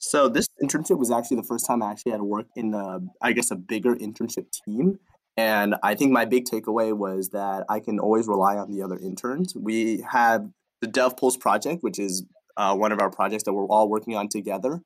So 0.00 0.28
this 0.28 0.48
internship 0.60 0.98
was 0.98 1.12
actually 1.12 1.36
the 1.36 1.44
first 1.44 1.68
time 1.68 1.84
I 1.84 1.92
actually 1.92 2.10
had 2.10 2.18
to 2.18 2.24
work 2.24 2.46
in 2.56 2.74
a, 2.74 2.98
I 3.22 3.32
guess, 3.32 3.52
a 3.52 3.56
bigger 3.56 3.94
internship 3.94 4.46
team. 4.64 4.98
And 5.36 5.76
I 5.84 5.94
think 5.94 6.10
my 6.10 6.24
big 6.24 6.46
takeaway 6.46 6.92
was 6.92 7.30
that 7.30 7.64
I 7.68 7.78
can 7.78 8.00
always 8.00 8.26
rely 8.26 8.56
on 8.56 8.72
the 8.72 8.82
other 8.82 8.98
interns. 8.98 9.54
We 9.54 10.04
have 10.10 10.48
the 10.80 10.88
DevPulse 10.88 11.38
project, 11.38 11.84
which 11.84 12.00
is 12.00 12.24
uh, 12.56 12.74
one 12.74 12.90
of 12.90 13.00
our 13.00 13.10
projects 13.10 13.44
that 13.44 13.52
we're 13.52 13.66
all 13.66 13.88
working 13.88 14.16
on 14.16 14.28
together. 14.28 14.80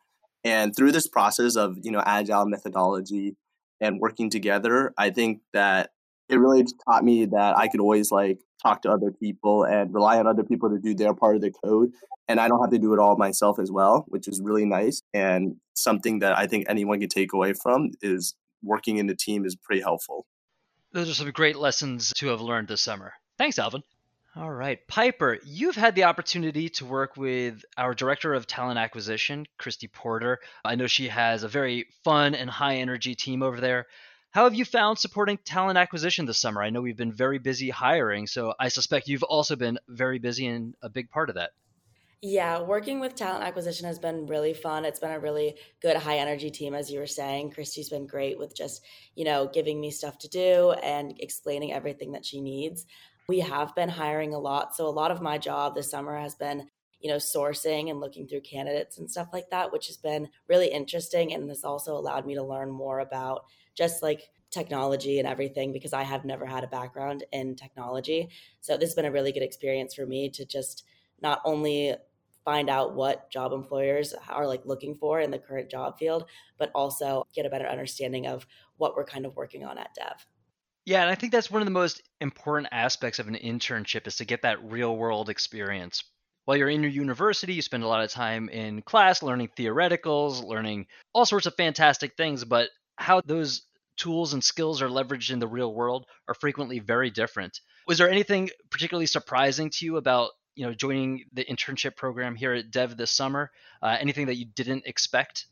And 0.45 0.77
through 0.77 0.93
this 0.93 1.09
process 1.09 1.57
of 1.57 1.79
you 1.83 1.91
know 1.91 2.03
agile 2.05 2.45
methodology 2.45 3.37
and 3.81 3.99
working 3.99 4.29
together, 4.29 4.93
I 4.99 5.09
think 5.09 5.41
that 5.55 5.91
it 6.29 6.37
really 6.37 6.65
taught 6.87 7.05
me 7.05 7.27
that 7.27 7.57
I 7.57 7.69
could 7.69 7.81
always 7.81 8.11
like 8.11 8.39
talk 8.63 8.83
to 8.83 8.91
other 8.91 9.11
people 9.11 9.65
and 9.65 9.93
rely 9.93 10.19
on 10.19 10.27
other 10.27 10.43
people 10.43 10.71
to 10.71 10.79
do 10.79 10.95
their 10.95 11.15
part 11.15 11.37
of 11.37 11.43
the 11.43 11.51
code. 11.51 11.93
And 12.29 12.41
I 12.41 12.49
don't 12.49 12.61
have 12.61 12.71
to 12.71 12.79
do 12.79 12.95
it 12.95 12.99
all 12.99 13.17
myself 13.17 13.59
as 13.59 13.71
well, 13.71 14.07
which 14.09 14.27
is 14.29 14.41
really 14.43 14.65
nice. 14.65 15.03
And 15.13 15.57
something 15.75 16.21
that 16.21 16.37
I 16.39 16.47
think 16.47 16.65
anyone 16.69 17.01
can 17.01 17.11
take 17.11 17.35
away 17.35 17.53
from 17.53 17.91
is 18.01 18.35
working 18.63 18.97
in 18.97 19.09
a 19.11 19.15
team 19.15 19.45
is 19.45 19.55
pretty 19.55 19.83
helpful. 19.83 20.27
Those 20.93 21.11
are 21.11 21.15
some 21.15 21.31
great 21.33 21.57
lessons 21.57 22.13
to 22.17 22.29
have 22.29 22.41
learned 22.41 22.69
this 22.69 22.81
summer. 22.81 23.13
Thanks, 23.37 23.59
Alvin. 23.59 23.83
All 24.37 24.51
right. 24.51 24.85
Piper, 24.89 25.39
you've 25.45 25.77
had 25.77 25.95
the 25.95 26.05
opportunity 26.05 26.69
to 26.71 26.87
work 26.87 27.17
with 27.17 27.65
our 27.77 27.95
Director 27.95 28.35
of 28.35 28.47
Talent 28.49 28.79
Acquisition, 28.79 29.47
Christy 29.59 29.87
Porter. 29.87 30.41
I 30.65 30.75
know 30.75 30.87
she 30.87 31.09
has 31.09 31.45
a 31.45 31.49
very 31.49 31.87
fun 32.03 32.35
and 32.35 32.51
high 32.51 32.77
energy 32.77 33.15
team 33.15 33.43
over 33.45 33.61
there. 33.61 33.87
How 34.35 34.43
have 34.43 34.55
you 34.55 34.65
found 34.65 34.99
supporting 34.99 35.39
talent 35.39 35.79
acquisition 35.79 36.27
this 36.27 36.41
summer? 36.41 36.61
I 36.61 36.71
know 36.71 36.81
we've 36.81 36.97
been 36.97 37.13
very 37.13 37.39
busy 37.39 37.71
hiring, 37.71 38.27
so 38.27 38.53
I 38.59 38.67
suspect 38.67 39.07
you've 39.07 39.23
also 39.23 39.55
been 39.55 39.79
very 39.87 40.19
busy 40.19 40.49
and 40.49 40.75
a 40.83 40.89
big 40.89 41.09
part 41.09 41.29
of 41.29 41.37
that. 41.37 41.53
Yeah, 42.21 42.61
working 42.63 42.99
with 42.99 43.15
talent 43.15 43.45
acquisition 43.45 43.87
has 43.87 44.01
been 44.01 44.27
really 44.27 44.53
fun. 44.53 44.85
It's 44.85 44.99
been 44.99 45.13
a 45.13 45.21
really 45.21 45.55
good 45.81 45.97
high 45.97 46.17
energy 46.17 46.51
team, 46.51 46.75
as 46.75 46.91
you 46.91 46.99
were 46.99 47.07
saying. 47.07 47.53
Christy's 47.53 47.91
been 47.91 48.09
great 48.09 48.37
with 48.37 48.57
just, 48.57 48.83
you 49.15 49.25
know, 49.25 49.47
giving 49.47 49.81
me 49.81 49.93
stuff 49.93 50.19
to 50.19 50.29
do 50.29 50.73
and 50.83 51.15
explaining 51.21 51.73
everything 51.73 52.11
that 52.11 52.27
she 52.27 52.41
needs. 52.41 52.87
We 53.29 53.39
have 53.39 53.73
been 53.77 53.89
hiring 53.89 54.35
a 54.35 54.41
lot. 54.41 54.75
So 54.75 54.89
a 54.89 54.91
lot 54.91 55.13
of 55.13 55.23
my 55.23 55.39
job 55.39 55.77
this 55.77 55.93
summer 55.93 56.19
has 56.19 56.35
been, 56.35 56.67
you 56.99 57.09
know, 57.09 57.19
sourcing 57.19 57.89
and 57.89 58.01
looking 58.01 58.27
through 58.27 58.41
candidates 58.41 58.99
and 58.99 59.09
stuff 59.09 59.29
like 59.33 59.51
that, 59.51 59.73
which 59.73 59.87
has 59.87 59.97
been 59.97 60.29
really 60.49 60.73
interesting 60.73 61.33
and 61.33 61.49
this 61.49 61.63
also 61.63 61.97
allowed 61.97 62.27
me 62.27 62.35
to 62.35 62.43
learn 62.43 62.73
more 62.73 62.99
about 62.99 63.45
just 63.75 64.03
like 64.03 64.31
technology 64.51 65.19
and 65.19 65.27
everything 65.27 65.73
because 65.73 65.93
I 65.93 66.03
have 66.03 66.25
never 66.25 66.47
had 66.47 66.65
a 66.65 66.69
background 66.69 67.25
in 67.33 67.57
technology. 67.57 68.29
So 68.61 68.77
this 68.77 68.91
has 68.91 68.95
been 68.95 69.05
a 69.05 69.11
really 69.11 69.33
good 69.33 69.43
experience 69.43 69.95
for 69.95 70.07
me 70.07 70.31
to 70.31 70.45
just 70.45 70.85
not 71.21 71.41
only 71.45 71.95
find 72.45 72.69
out 72.69 72.95
what 72.95 73.31
job 73.31 73.53
employers 73.53 74.15
are 74.29 74.47
like 74.47 74.65
looking 74.65 74.95
for 74.95 75.21
in 75.21 75.31
the 75.31 75.39
current 75.39 75.71
job 75.71 75.99
field, 75.99 76.27
but 76.59 76.71
also 76.75 77.27
get 77.35 77.47
a 77.47 77.51
better 77.51 77.67
understanding 77.67 78.27
of 78.27 78.47
what 78.77 78.95
we're 78.95 79.05
kind 79.05 79.27
of 79.27 79.35
working 79.35 79.65
on 79.65 79.79
at 79.79 79.95
Dev. 79.95 80.27
Yeah, 80.85 81.01
and 81.01 81.11
I 81.11 81.15
think 81.15 81.33
that's 81.33 81.51
one 81.51 81.63
of 81.63 81.67
the 81.67 81.73
most 81.73 82.03
important 82.21 82.69
aspects 82.71 83.19
of 83.19 83.27
an 83.27 83.37
internship 83.37 84.07
is 84.07 84.17
to 84.17 84.27
get 84.27 84.43
that 84.43 84.63
real 84.71 84.95
world 84.95 85.31
experience. 85.31 86.05
While 86.45 86.59
you're 86.59 86.69
in 86.69 86.83
your 86.83 86.91
university, 86.91 87.55
you 87.55 87.63
spend 87.63 87.83
a 87.83 87.89
lot 87.89 88.05
of 88.05 88.11
time 88.11 88.51
in 88.51 88.83
class 88.83 89.23
learning 89.23 89.49
theoreticals, 89.57 90.45
learning 90.45 90.87
all 91.15 91.25
sorts 91.25 91.47
of 91.47 91.55
fantastic 91.55 92.19
things, 92.19 92.45
but 92.45 92.69
how 92.97 93.21
those 93.25 93.63
tools 93.97 94.33
and 94.33 94.43
skills 94.43 94.83
are 94.83 94.89
leveraged 94.89 95.31
in 95.31 95.39
the 95.39 95.47
real 95.47 95.73
world 95.73 96.07
are 96.29 96.35
frequently 96.35 96.79
very 96.79 97.11
different. 97.11 97.61
Was 97.87 97.99
there 97.99 98.11
anything 98.11 98.51
particularly 98.71 99.07
surprising 99.07 99.71
to 99.71 99.85
you 99.85 99.97
about 99.97 100.31
you 100.55 100.67
know 100.67 100.75
joining 100.75 101.25
the 101.33 101.45
internship 101.45 101.97
program 101.97 102.35
here 102.35 102.53
at 102.53 102.71
Dev 102.71 102.97
this 102.97 103.11
summer? 103.11 103.51
Uh, 103.83 103.97
anything 104.01 104.27
that 104.27 104.37
you 104.37 104.47
didn't 104.47 104.87
expect? 104.87 105.47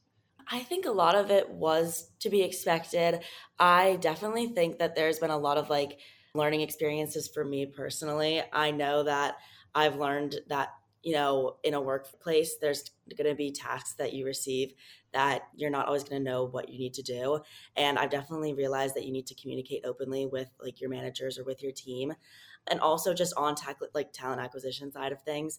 I 0.50 0.60
think 0.60 0.86
a 0.86 0.90
lot 0.90 1.14
of 1.14 1.30
it 1.30 1.48
was 1.50 2.10
to 2.20 2.30
be 2.30 2.42
expected. 2.42 3.20
I 3.58 3.96
definitely 4.00 4.48
think 4.48 4.78
that 4.78 4.94
there's 4.94 5.18
been 5.18 5.30
a 5.30 5.38
lot 5.38 5.56
of 5.56 5.70
like 5.70 5.98
learning 6.34 6.62
experiences 6.62 7.28
for 7.28 7.44
me 7.44 7.66
personally. 7.66 8.42
I 8.52 8.70
know 8.70 9.04
that 9.04 9.36
I've 9.74 9.96
learned 9.96 10.36
that 10.48 10.70
you 11.02 11.14
know 11.14 11.56
in 11.62 11.74
a 11.74 11.80
workplace 11.80 12.56
there's 12.60 12.90
going 13.16 13.28
to 13.28 13.36
be 13.36 13.50
tasks 13.50 13.94
that 13.94 14.12
you 14.12 14.24
receive 14.24 14.74
that 15.12 15.42
you're 15.54 15.70
not 15.70 15.86
always 15.86 16.04
going 16.04 16.22
to 16.22 16.30
know 16.30 16.44
what 16.44 16.68
you 16.68 16.78
need 16.78 16.94
to 16.94 17.02
do 17.02 17.40
and 17.76 17.98
i've 17.98 18.10
definitely 18.10 18.54
realized 18.54 18.94
that 18.94 19.04
you 19.04 19.12
need 19.12 19.26
to 19.26 19.34
communicate 19.34 19.84
openly 19.84 20.26
with 20.26 20.48
like 20.62 20.80
your 20.80 20.90
managers 20.90 21.38
or 21.38 21.44
with 21.44 21.62
your 21.62 21.72
team 21.72 22.12
and 22.68 22.78
also 22.78 23.12
just 23.12 23.34
on 23.36 23.54
tech, 23.54 23.78
like 23.94 24.12
talent 24.12 24.40
acquisition 24.40 24.92
side 24.92 25.12
of 25.12 25.20
things 25.22 25.58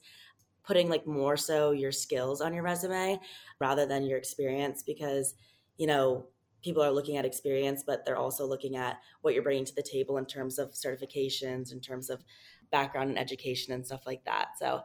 putting 0.64 0.90
like 0.90 1.06
more 1.06 1.36
so 1.38 1.72
your 1.72 1.92
skills 1.92 2.42
on 2.42 2.54
your 2.54 2.64
resume 2.64 3.20
rather 3.60 3.86
than 3.86 4.06
your 4.06 4.18
experience 4.18 4.82
because 4.82 5.36
you 5.78 5.88
know 5.88 6.26
people 6.64 6.82
are 6.82 6.92
looking 6.92 7.18
at 7.18 7.26
experience 7.26 7.84
but 7.86 8.06
they're 8.06 8.18
also 8.18 8.46
looking 8.46 8.76
at 8.76 9.00
what 9.22 9.34
you're 9.34 9.44
bringing 9.44 9.66
to 9.66 9.76
the 9.76 9.84
table 9.84 10.18
in 10.18 10.26
terms 10.26 10.58
of 10.58 10.72
certifications 10.72 11.72
in 11.72 11.80
terms 11.80 12.10
of 12.10 12.24
background 12.72 13.10
and 13.10 13.20
education 13.20 13.74
and 13.74 13.86
stuff 13.86 14.04
like 14.06 14.24
that 14.24 14.50
so 14.58 14.82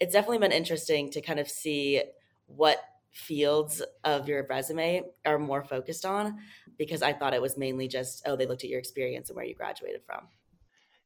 it's 0.00 0.12
definitely 0.12 0.38
been 0.38 0.52
interesting 0.52 1.10
to 1.10 1.20
kind 1.20 1.38
of 1.38 1.48
see 1.48 2.02
what 2.46 2.78
fields 3.12 3.82
of 4.04 4.28
your 4.28 4.46
resume 4.48 5.02
are 5.26 5.38
more 5.38 5.64
focused 5.64 6.04
on 6.04 6.38
because 6.78 7.02
i 7.02 7.12
thought 7.12 7.34
it 7.34 7.42
was 7.42 7.56
mainly 7.56 7.88
just 7.88 8.22
oh 8.26 8.36
they 8.36 8.46
looked 8.46 8.64
at 8.64 8.70
your 8.70 8.78
experience 8.78 9.28
and 9.28 9.36
where 9.36 9.44
you 9.44 9.54
graduated 9.54 10.02
from 10.06 10.28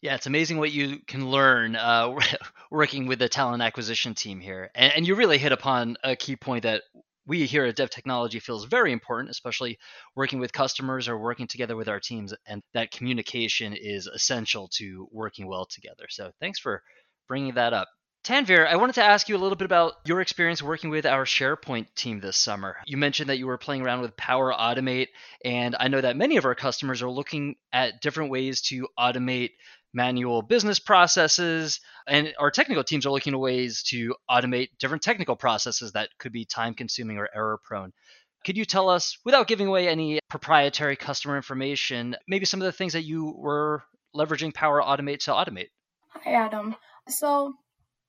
yeah, 0.04 0.14
it's 0.14 0.26
amazing 0.26 0.58
what 0.58 0.70
you 0.70 0.98
can 1.06 1.30
learn 1.30 1.76
uh, 1.76 2.14
working 2.70 3.06
with 3.06 3.20
the 3.20 3.28
talent 3.30 3.62
acquisition 3.62 4.12
team 4.12 4.38
here. 4.38 4.70
And, 4.74 4.92
and, 4.96 5.06
you 5.06 5.14
really 5.14 5.38
hit 5.38 5.50
upon 5.50 5.96
a 6.04 6.14
key 6.14 6.36
point 6.36 6.64
that 6.64 6.82
we 7.26 7.46
here 7.46 7.64
at 7.64 7.76
Dev 7.76 7.88
Technology 7.88 8.38
feels 8.38 8.66
very 8.66 8.92
important, 8.92 9.30
especially 9.30 9.78
working 10.14 10.40
with 10.40 10.52
customers 10.52 11.08
or 11.08 11.18
working 11.18 11.46
together 11.46 11.74
with 11.74 11.88
our 11.88 12.00
teams. 12.00 12.34
And 12.46 12.62
that 12.74 12.90
communication 12.90 13.72
is 13.72 14.06
essential 14.06 14.68
to 14.74 15.08
working 15.10 15.46
well 15.46 15.64
together. 15.64 16.04
So 16.10 16.30
thanks 16.38 16.58
for 16.58 16.82
bringing 17.26 17.54
that 17.54 17.72
up. 17.72 17.88
Tanvir, 18.24 18.66
I 18.66 18.76
wanted 18.76 18.94
to 18.94 19.04
ask 19.04 19.28
you 19.28 19.36
a 19.36 19.38
little 19.38 19.54
bit 19.54 19.66
about 19.66 19.96
your 20.06 20.22
experience 20.22 20.62
working 20.62 20.88
with 20.88 21.04
our 21.04 21.26
SharePoint 21.26 21.88
team 21.94 22.20
this 22.20 22.38
summer. 22.38 22.76
You 22.86 22.96
mentioned 22.96 23.28
that 23.28 23.36
you 23.36 23.46
were 23.46 23.58
playing 23.58 23.82
around 23.82 24.00
with 24.00 24.16
Power 24.16 24.50
Automate, 24.50 25.08
and 25.44 25.76
I 25.78 25.88
know 25.88 26.00
that 26.00 26.16
many 26.16 26.38
of 26.38 26.46
our 26.46 26.54
customers 26.54 27.02
are 27.02 27.10
looking 27.10 27.56
at 27.70 28.00
different 28.00 28.30
ways 28.30 28.62
to 28.68 28.88
automate 28.98 29.50
manual 29.92 30.40
business 30.40 30.78
processes, 30.78 31.80
and 32.08 32.32
our 32.38 32.50
technical 32.50 32.82
teams 32.82 33.04
are 33.04 33.10
looking 33.10 33.34
at 33.34 33.40
ways 33.40 33.82
to 33.88 34.14
automate 34.30 34.68
different 34.78 35.02
technical 35.02 35.36
processes 35.36 35.92
that 35.92 36.08
could 36.18 36.32
be 36.32 36.46
time 36.46 36.72
consuming 36.72 37.18
or 37.18 37.28
error 37.34 37.60
prone. 37.62 37.92
Could 38.46 38.56
you 38.56 38.64
tell 38.64 38.88
us, 38.88 39.18
without 39.26 39.48
giving 39.48 39.66
away 39.66 39.86
any 39.86 40.20
proprietary 40.30 40.96
customer 40.96 41.36
information, 41.36 42.16
maybe 42.26 42.46
some 42.46 42.62
of 42.62 42.64
the 42.64 42.72
things 42.72 42.94
that 42.94 43.04
you 43.04 43.34
were 43.36 43.82
leveraging 44.16 44.54
Power 44.54 44.80
Automate 44.80 45.18
to 45.24 45.32
automate? 45.32 45.68
Hi, 46.08 46.32
Adam. 46.32 46.74
So, 47.06 47.52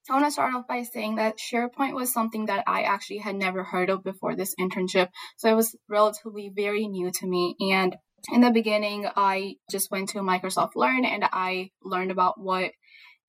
I 0.10 0.14
want 0.14 0.26
to 0.26 0.32
start 0.32 0.54
off 0.54 0.68
by 0.68 0.84
saying 0.84 1.16
that 1.16 1.40
SharePoint 1.40 1.96
was 1.96 2.14
something 2.14 2.46
that 2.46 2.64
I 2.68 2.84
actually 2.84 3.20
had 3.20 3.36
never 3.36 3.64
heard 3.64 3.90
of 3.90 4.04
before 4.04 4.36
this 4.36 4.54
internship. 4.60 5.10
So, 5.38 5.50
it 5.50 5.56
was 5.56 5.76
relatively 5.90 6.52
very 6.56 6.88
new 6.88 7.12
to 7.12 7.28
me. 7.28 7.56
And 7.60 7.96
in 8.32 8.42
the 8.42 8.52
beginning, 8.52 9.08
I 9.16 9.56
just 9.70 9.92
went 9.92 10.10
to 10.10 10.20
Microsoft 10.20 10.72
Learn 10.76 11.06
and 11.06 11.24
I 11.32 11.72
learned 11.84 12.12
about 12.12 12.40
what 12.40 12.72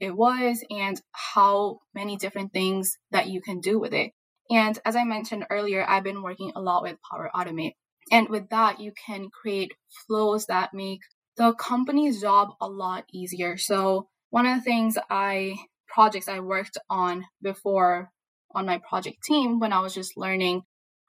it 0.00 0.14
was 0.14 0.64
and 0.70 1.00
how 1.12 1.80
many 1.94 2.16
different 2.16 2.52
things 2.52 2.98
that 3.10 3.28
you 3.28 3.40
can 3.40 3.60
do 3.60 3.78
with 3.78 3.92
it. 3.92 4.12
And 4.50 4.78
as 4.84 4.96
I 4.96 5.04
mentioned 5.04 5.46
earlier, 5.50 5.84
I've 5.88 6.04
been 6.04 6.22
working 6.22 6.52
a 6.54 6.60
lot 6.60 6.82
with 6.82 6.98
Power 7.10 7.30
Automate. 7.34 7.72
And 8.12 8.28
with 8.28 8.48
that, 8.50 8.80
you 8.80 8.92
can 9.06 9.28
create 9.30 9.72
flows 10.06 10.46
that 10.46 10.72
make 10.72 11.00
the 11.36 11.54
company's 11.54 12.20
job 12.20 12.50
a 12.60 12.68
lot 12.68 13.04
easier. 13.12 13.56
So, 13.56 14.08
one 14.30 14.46
of 14.46 14.56
the 14.56 14.62
things 14.62 14.98
I 15.10 15.56
projects 15.88 16.28
I 16.28 16.40
worked 16.40 16.78
on 16.90 17.24
before 17.42 18.10
on 18.54 18.66
my 18.66 18.78
project 18.88 19.18
team 19.24 19.58
when 19.58 19.72
I 19.72 19.80
was 19.80 19.94
just 19.94 20.16
learning, 20.16 20.62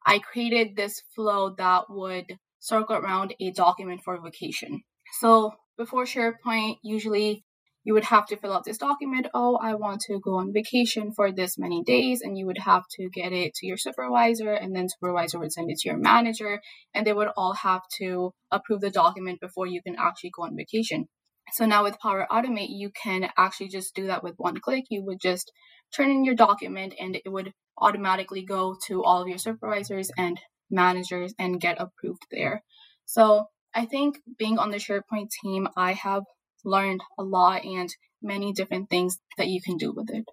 I 0.05 0.19
created 0.19 0.75
this 0.75 1.01
flow 1.15 1.55
that 1.57 1.86
would 1.89 2.38
circle 2.60 2.96
around 2.96 3.36
a 3.39 3.51
document 3.51 4.01
for 4.03 4.19
vacation. 4.22 4.81
So 5.19 5.53
before 5.77 6.05
SharePoint, 6.05 6.77
usually 6.84 7.43
you 7.84 7.93
would 7.93 8.03
have 8.03 8.25
to 8.27 8.36
fill 8.36 8.51
out 8.51 8.65
this 8.65 8.77
document. 8.77 9.27
Oh, 9.34 9.57
I 9.62 9.75
want 9.75 10.01
to 10.07 10.19
go 10.19 10.36
on 10.36 10.51
vacation 10.51 11.13
for 11.13 11.31
this 11.31 11.57
many 11.57 11.84
days. 11.84 12.19
And 12.22 12.38
you 12.38 12.46
would 12.46 12.57
have 12.57 12.84
to 12.98 13.10
get 13.10 13.31
it 13.31 13.53
to 13.55 13.65
your 13.65 13.77
supervisor, 13.77 14.51
and 14.51 14.75
then 14.75 14.89
supervisor 14.89 15.39
would 15.39 15.53
send 15.53 15.72
it 15.72 15.77
to 15.79 15.89
your 15.89 15.98
manager, 15.98 16.60
and 16.93 17.07
they 17.07 17.13
would 17.13 17.29
all 17.38 17.53
have 17.53 17.84
to 18.00 18.34
approve 18.51 18.81
the 18.81 18.89
document 18.89 19.39
before 19.39 19.67
you 19.67 19.81
can 19.81 19.96
actually 19.98 20.31
go 20.36 20.43
on 20.43 20.57
vacation. 20.57 21.07
So 21.54 21.66
now 21.66 21.84
with 21.84 22.00
Power 22.00 22.27
Automate, 22.30 22.70
you 22.70 22.89
can 22.92 23.30
actually 23.38 23.70
just 23.70 23.96
do 23.96 24.08
that 24.08 24.24
with 24.24 24.36
one 24.38 24.60
click. 24.60 24.86
You 24.89 25.04
would 25.06 25.20
just 25.22 25.51
turn 25.96 26.10
in 26.10 26.25
your 26.25 26.36
document 26.36 26.94
and 27.00 27.16
it 27.16 27.30
would 27.32 27.54
automatically 27.77 28.44
go 28.44 28.75
to 28.88 29.04
all 29.04 29.22
of 29.22 29.27
your 29.27 29.38
supervisors 29.38 30.12
and 30.18 30.39
managers 30.70 31.34
and 31.39 31.62
get 31.62 31.80
approved 31.80 32.25
there. 32.32 32.63
So 33.06 33.46
I 33.74 33.86
think 33.86 34.18
being 34.38 34.58
on 34.58 34.72
the 34.72 34.77
SharePoint 34.77 35.30
team, 35.42 35.68
I 35.77 35.94
have 35.94 36.24
learned 36.66 37.01
a 37.18 37.24
lot 37.24 37.63
and 37.63 37.89
many 38.22 38.51
different 38.51 38.89
things 38.89 39.18
that 39.38 39.48
you 39.48 39.62
can 39.62 39.77
do 39.77 39.92
with 39.92 40.10
it. 40.10 40.25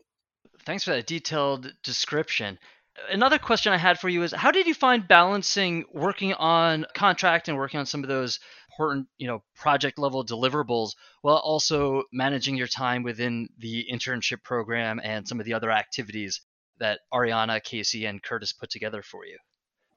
Thanks 0.64 0.84
for 0.84 0.90
that 0.90 1.06
detailed 1.06 1.72
description. 1.82 2.58
Another 3.10 3.38
question 3.38 3.72
I 3.72 3.76
had 3.76 3.98
for 3.98 4.08
you 4.08 4.22
is 4.22 4.32
how 4.32 4.50
did 4.50 4.66
you 4.66 4.74
find 4.74 5.06
balancing 5.06 5.84
working 5.92 6.32
on 6.32 6.86
contract 6.94 7.48
and 7.48 7.58
working 7.58 7.80
on 7.80 7.86
some 7.86 8.02
of 8.02 8.08
those 8.08 8.40
important, 8.74 9.06
you 9.18 9.26
know, 9.26 9.42
project 9.54 9.98
level 9.98 10.24
deliverables 10.24 10.90
while 11.22 11.36
also 11.36 12.02
managing 12.12 12.56
your 12.56 12.66
time 12.66 13.02
within 13.02 13.48
the 13.58 13.86
internship 13.92 14.42
program 14.42 15.00
and 15.02 15.26
some 15.26 15.40
of 15.40 15.46
the 15.46 15.54
other 15.54 15.70
activities 15.70 16.40
that 16.78 17.00
Ariana, 17.12 17.62
Casey, 17.62 18.04
and 18.04 18.22
Curtis 18.22 18.52
put 18.52 18.70
together 18.70 19.02
for 19.02 19.24
you? 19.24 19.38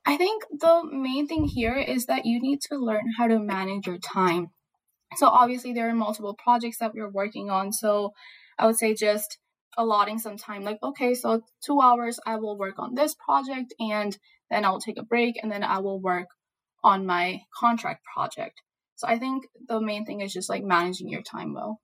I 0.06 0.16
think 0.18 0.44
the 0.52 0.84
main 0.90 1.28
thing 1.28 1.46
here 1.46 1.76
is 1.76 2.06
that 2.06 2.26
you 2.26 2.40
need 2.40 2.62
to 2.70 2.78
learn 2.78 3.06
how 3.18 3.28
to 3.28 3.40
manage 3.40 3.88
your 3.88 3.98
time. 3.98 4.48
So 5.16 5.28
obviously 5.28 5.74
there 5.74 5.90
are 5.90 5.96
multiple 5.96 6.38
projects 6.42 6.78
that 6.80 6.94
we're 6.94 7.10
working 7.10 7.50
on. 7.50 7.74
So 7.74 8.14
I 8.60 8.68
would 8.68 8.78
say 8.78 8.94
just 8.94 9.38
allotting 9.78 10.18
some 10.18 10.38
time 10.38 10.64
like 10.64 10.80
okay 10.82 11.14
so 11.14 11.42
2 11.68 11.80
hours 11.80 12.20
I 12.26 12.38
will 12.38 12.58
work 12.58 12.80
on 12.80 12.96
this 12.96 13.14
project 13.14 13.76
and 13.80 14.18
then 14.50 14.66
I'll 14.66 14.80
take 14.80 14.98
a 14.98 15.04
break 15.04 15.36
and 15.42 15.52
then 15.52 15.64
I 15.64 15.78
will 15.80 16.02
work 16.02 16.30
on 16.84 17.06
my 17.06 17.42
contract 17.60 18.04
project. 18.12 18.62
So 18.98 19.08
I 19.08 19.20
think 19.20 19.48
the 19.68 19.80
main 19.80 20.06
thing 20.06 20.22
is 20.22 20.34
just 20.34 20.50
like 20.50 20.64
managing 20.64 21.08
your 21.08 21.22
time 21.22 21.54
well. 21.54 21.80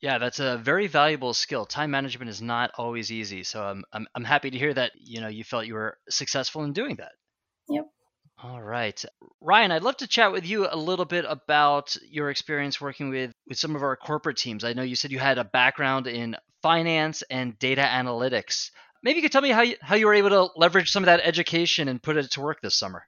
Yeah, 0.00 0.18
that's 0.18 0.40
a 0.40 0.58
very 0.58 0.88
valuable 0.88 1.32
skill. 1.32 1.64
Time 1.64 1.92
management 1.92 2.28
is 2.28 2.42
not 2.42 2.72
always 2.76 3.12
easy. 3.12 3.44
So 3.44 3.62
I'm, 3.62 3.84
I'm, 3.92 4.08
I'm 4.16 4.24
happy 4.24 4.50
to 4.50 4.58
hear 4.58 4.74
that, 4.74 4.90
you 4.96 5.20
know, 5.20 5.28
you 5.28 5.44
felt 5.44 5.66
you 5.66 5.74
were 5.74 5.96
successful 6.10 6.64
in 6.64 6.72
doing 6.72 6.96
that. 6.96 7.12
Yep. 7.68 7.84
All 8.42 8.60
right. 8.60 9.04
Ryan, 9.40 9.70
I'd 9.70 9.84
love 9.84 9.98
to 9.98 10.08
chat 10.08 10.32
with 10.32 10.44
you 10.44 10.66
a 10.68 10.76
little 10.76 11.04
bit 11.04 11.24
about 11.28 11.96
your 12.10 12.30
experience 12.30 12.80
working 12.80 13.10
with, 13.10 13.30
with 13.46 13.58
some 13.58 13.76
of 13.76 13.84
our 13.84 13.94
corporate 13.94 14.38
teams. 14.38 14.64
I 14.64 14.72
know 14.72 14.82
you 14.82 14.96
said 14.96 15.12
you 15.12 15.20
had 15.20 15.38
a 15.38 15.44
background 15.44 16.08
in 16.08 16.34
finance 16.60 17.22
and 17.30 17.56
data 17.60 17.82
analytics. 17.82 18.70
maybe 19.04 19.18
you 19.18 19.22
could 19.22 19.30
tell 19.30 19.42
me 19.42 19.50
how 19.50 19.62
you, 19.62 19.76
how 19.80 19.94
you 19.94 20.06
were 20.06 20.14
able 20.14 20.30
to 20.30 20.48
leverage 20.56 20.90
some 20.90 21.04
of 21.04 21.06
that 21.06 21.20
education 21.22 21.86
and 21.86 22.02
put 22.02 22.16
it 22.16 22.32
to 22.32 22.40
work 22.40 22.60
this 22.60 22.76
summer. 22.76 23.06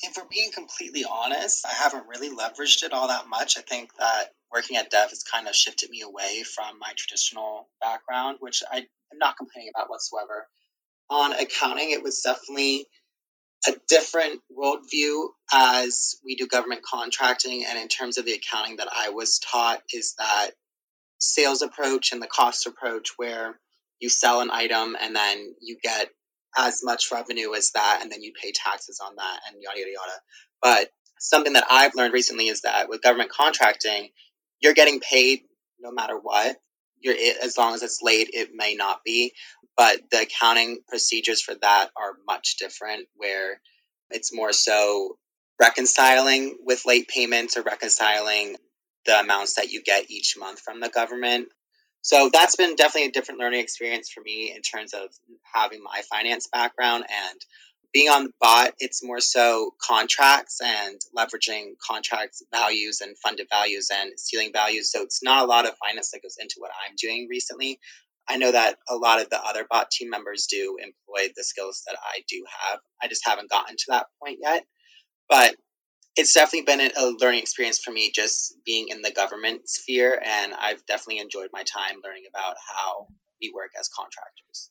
If 0.00 0.16
we're 0.16 0.28
being 0.30 0.52
completely 0.52 1.04
honest, 1.04 1.66
I 1.66 1.74
haven't 1.74 2.06
really 2.06 2.30
leveraged 2.30 2.84
it 2.84 2.92
all 2.92 3.08
that 3.08 3.28
much. 3.28 3.58
I 3.58 3.62
think 3.62 3.90
that 3.98 4.26
working 4.52 4.76
at 4.76 4.90
Dev 4.90 5.10
has 5.10 5.24
kind 5.24 5.48
of 5.48 5.54
shifted 5.54 5.90
me 5.90 6.02
away 6.02 6.44
from 6.44 6.78
my 6.78 6.92
traditional 6.96 7.68
background, 7.80 8.36
which 8.40 8.62
I 8.70 8.78
am 8.78 9.18
not 9.18 9.36
complaining 9.36 9.72
about 9.74 9.90
whatsoever. 9.90 10.46
On 11.10 11.32
accounting, 11.32 11.90
it 11.90 12.02
was 12.02 12.20
definitely 12.20 12.86
a 13.66 13.72
different 13.88 14.40
worldview 14.56 15.28
as 15.52 16.16
we 16.24 16.36
do 16.36 16.46
government 16.46 16.82
contracting. 16.82 17.64
And 17.68 17.78
in 17.78 17.88
terms 17.88 18.18
of 18.18 18.24
the 18.24 18.34
accounting 18.34 18.76
that 18.76 18.88
I 18.94 19.10
was 19.10 19.40
taught, 19.40 19.82
is 19.92 20.14
that 20.18 20.50
sales 21.18 21.62
approach 21.62 22.12
and 22.12 22.22
the 22.22 22.28
cost 22.28 22.66
approach, 22.66 23.14
where 23.16 23.58
you 23.98 24.08
sell 24.08 24.40
an 24.40 24.50
item 24.52 24.96
and 25.00 25.16
then 25.16 25.54
you 25.60 25.76
get 25.82 26.08
as 26.58 26.80
much 26.82 27.10
revenue 27.12 27.54
as 27.54 27.70
that, 27.70 28.00
and 28.02 28.10
then 28.10 28.22
you 28.22 28.32
pay 28.40 28.52
taxes 28.52 29.00
on 29.04 29.16
that, 29.16 29.40
and 29.48 29.62
yada 29.62 29.78
yada 29.78 29.92
yada. 29.92 30.20
But 30.60 30.90
something 31.20 31.52
that 31.54 31.66
I've 31.70 31.94
learned 31.94 32.12
recently 32.12 32.48
is 32.48 32.62
that 32.62 32.88
with 32.88 33.02
government 33.02 33.30
contracting, 33.30 34.08
you're 34.60 34.74
getting 34.74 35.00
paid 35.00 35.40
no 35.80 35.92
matter 35.92 36.18
what. 36.18 36.56
You're 37.00 37.16
as 37.42 37.56
long 37.56 37.74
as 37.74 37.82
it's 37.82 38.02
late, 38.02 38.30
it 38.32 38.50
may 38.54 38.74
not 38.74 39.04
be, 39.04 39.32
but 39.76 40.00
the 40.10 40.22
accounting 40.22 40.80
procedures 40.88 41.40
for 41.40 41.54
that 41.54 41.90
are 41.96 42.14
much 42.26 42.56
different. 42.58 43.06
Where 43.16 43.60
it's 44.10 44.34
more 44.34 44.52
so 44.52 45.16
reconciling 45.60 46.58
with 46.64 46.86
late 46.86 47.08
payments 47.08 47.56
or 47.56 47.62
reconciling 47.62 48.56
the 49.06 49.20
amounts 49.20 49.54
that 49.54 49.70
you 49.70 49.82
get 49.82 50.10
each 50.10 50.36
month 50.38 50.60
from 50.60 50.80
the 50.80 50.88
government 50.88 51.48
so 52.08 52.30
that's 52.32 52.56
been 52.56 52.74
definitely 52.74 53.10
a 53.10 53.12
different 53.12 53.38
learning 53.38 53.60
experience 53.60 54.08
for 54.08 54.22
me 54.22 54.50
in 54.56 54.62
terms 54.62 54.94
of 54.94 55.10
having 55.54 55.82
my 55.82 56.00
finance 56.10 56.48
background 56.50 57.04
and 57.04 57.40
being 57.92 58.08
on 58.08 58.24
the 58.24 58.30
bot. 58.40 58.72
It's 58.78 59.04
more 59.04 59.20
so 59.20 59.74
contracts 59.78 60.62
and 60.64 60.98
leveraging 61.14 61.72
contract 61.86 62.42
values 62.50 63.02
and 63.02 63.14
funded 63.18 63.48
values 63.50 63.90
and 63.92 64.18
ceiling 64.18 64.52
values. 64.54 64.90
So 64.90 65.02
it's 65.02 65.22
not 65.22 65.44
a 65.44 65.46
lot 65.46 65.66
of 65.66 65.76
finance 65.76 66.12
that 66.12 66.22
goes 66.22 66.38
into 66.40 66.54
what 66.60 66.70
i'm 66.88 66.94
doing 66.96 67.26
recently. 67.28 67.78
I 68.26 68.38
know 68.38 68.52
that 68.52 68.78
a 68.88 68.96
lot 68.96 69.20
of 69.20 69.28
the 69.28 69.44
other 69.44 69.66
bot 69.68 69.90
team 69.90 70.08
members 70.08 70.46
do 70.46 70.78
employ 70.78 71.30
the 71.36 71.44
skills 71.44 71.82
that 71.86 71.98
i 72.02 72.20
do 72.26 72.42
have. 72.70 72.80
I 73.02 73.08
just 73.08 73.26
haven't 73.26 73.50
gotten 73.50 73.76
to 73.76 73.84
that 73.88 74.06
point 74.18 74.38
yet. 74.40 74.64
But 75.28 75.56
it's 76.18 76.34
definitely 76.34 76.62
been 76.62 76.90
a 76.96 77.06
learning 77.20 77.40
experience 77.40 77.78
for 77.78 77.92
me 77.92 78.10
just 78.10 78.54
being 78.66 78.88
in 78.88 79.02
the 79.02 79.10
government 79.10 79.68
sphere 79.68 80.20
and 80.24 80.52
i've 80.60 80.84
definitely 80.86 81.20
enjoyed 81.20 81.48
my 81.52 81.62
time 81.62 81.96
learning 82.04 82.24
about 82.28 82.56
how 82.74 83.06
we 83.40 83.52
work 83.54 83.70
as 83.78 83.88
contractors. 83.88 84.70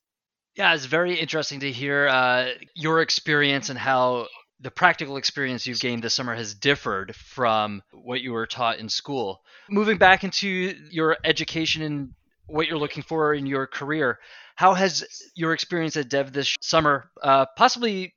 Yeah 0.55 0.73
it's 0.75 0.85
very 0.85 1.15
interesting 1.15 1.61
to 1.61 1.71
hear 1.71 2.07
uh, 2.07 2.49
your 2.75 3.01
experience 3.01 3.69
and 3.69 3.79
how 3.79 4.27
the 4.59 4.71
practical 4.71 5.17
experience 5.17 5.65
you've 5.65 5.79
gained 5.79 6.03
this 6.03 6.13
summer 6.13 6.35
has 6.35 6.53
differed 6.53 7.15
from 7.15 7.81
what 7.93 8.21
you 8.21 8.33
were 8.33 8.47
taught 8.47 8.79
in 8.79 8.89
school. 8.89 9.41
Moving 9.69 9.99
back 9.99 10.23
into 10.23 10.47
your 10.89 11.15
education 11.23 11.83
and 11.83 12.13
what 12.47 12.67
you're 12.67 12.79
looking 12.79 13.03
for 13.03 13.35
in 13.35 13.45
your 13.45 13.67
career 13.67 14.19
how 14.57 14.73
has 14.73 15.05
your 15.35 15.53
experience 15.53 15.95
at 15.95 16.09
dev 16.09 16.33
this 16.33 16.55
summer 16.61 17.11
uh, 17.21 17.45
possibly 17.55 18.15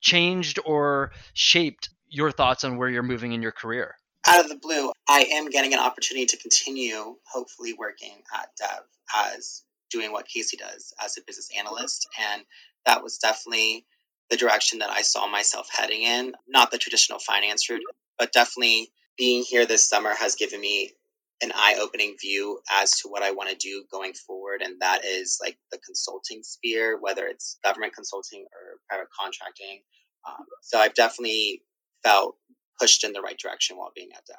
changed 0.00 0.58
or 0.64 1.12
shaped 1.34 1.88
your 2.08 2.30
thoughts 2.30 2.64
on 2.64 2.76
where 2.76 2.88
you're 2.88 3.02
moving 3.02 3.32
in 3.32 3.42
your 3.42 3.52
career. 3.52 3.94
Out 4.26 4.40
of 4.40 4.48
the 4.48 4.56
blue, 4.56 4.92
I 5.08 5.26
am 5.32 5.48
getting 5.48 5.72
an 5.72 5.80
opportunity 5.80 6.26
to 6.26 6.36
continue, 6.36 7.16
hopefully, 7.30 7.72
working 7.72 8.22
at 8.34 8.50
Dev 8.58 8.82
as 9.14 9.62
doing 9.90 10.12
what 10.12 10.26
Casey 10.26 10.56
does 10.56 10.92
as 11.02 11.16
a 11.16 11.22
business 11.26 11.48
analyst. 11.56 12.08
And 12.32 12.42
that 12.84 13.02
was 13.02 13.18
definitely 13.18 13.86
the 14.28 14.36
direction 14.36 14.80
that 14.80 14.90
I 14.90 15.02
saw 15.02 15.26
myself 15.26 15.68
heading 15.70 16.02
in. 16.02 16.34
Not 16.46 16.70
the 16.70 16.78
traditional 16.78 17.18
finance 17.18 17.70
route, 17.70 17.82
but 18.18 18.32
definitely 18.32 18.90
being 19.16 19.44
here 19.44 19.66
this 19.66 19.88
summer 19.88 20.14
has 20.14 20.34
given 20.34 20.60
me 20.60 20.92
an 21.40 21.52
eye-opening 21.54 22.16
view 22.20 22.60
as 22.70 22.90
to 23.00 23.08
what 23.08 23.22
I 23.22 23.30
want 23.30 23.50
to 23.50 23.56
do 23.56 23.84
going 23.90 24.12
forward, 24.12 24.60
and 24.60 24.80
that 24.80 25.04
is 25.04 25.38
like 25.40 25.56
the 25.70 25.78
consulting 25.78 26.42
sphere, 26.42 26.98
whether 27.00 27.26
it's 27.26 27.58
government 27.64 27.94
consulting 27.94 28.42
or 28.42 28.80
private 28.88 29.08
contracting. 29.18 29.80
Um, 30.26 30.44
so 30.62 30.78
I've 30.78 30.94
definitely 30.94 31.62
felt 32.02 32.36
pushed 32.80 33.04
in 33.04 33.12
the 33.12 33.20
right 33.20 33.38
direction 33.38 33.76
while 33.76 33.92
being 33.94 34.10
at 34.14 34.24
Dev. 34.26 34.36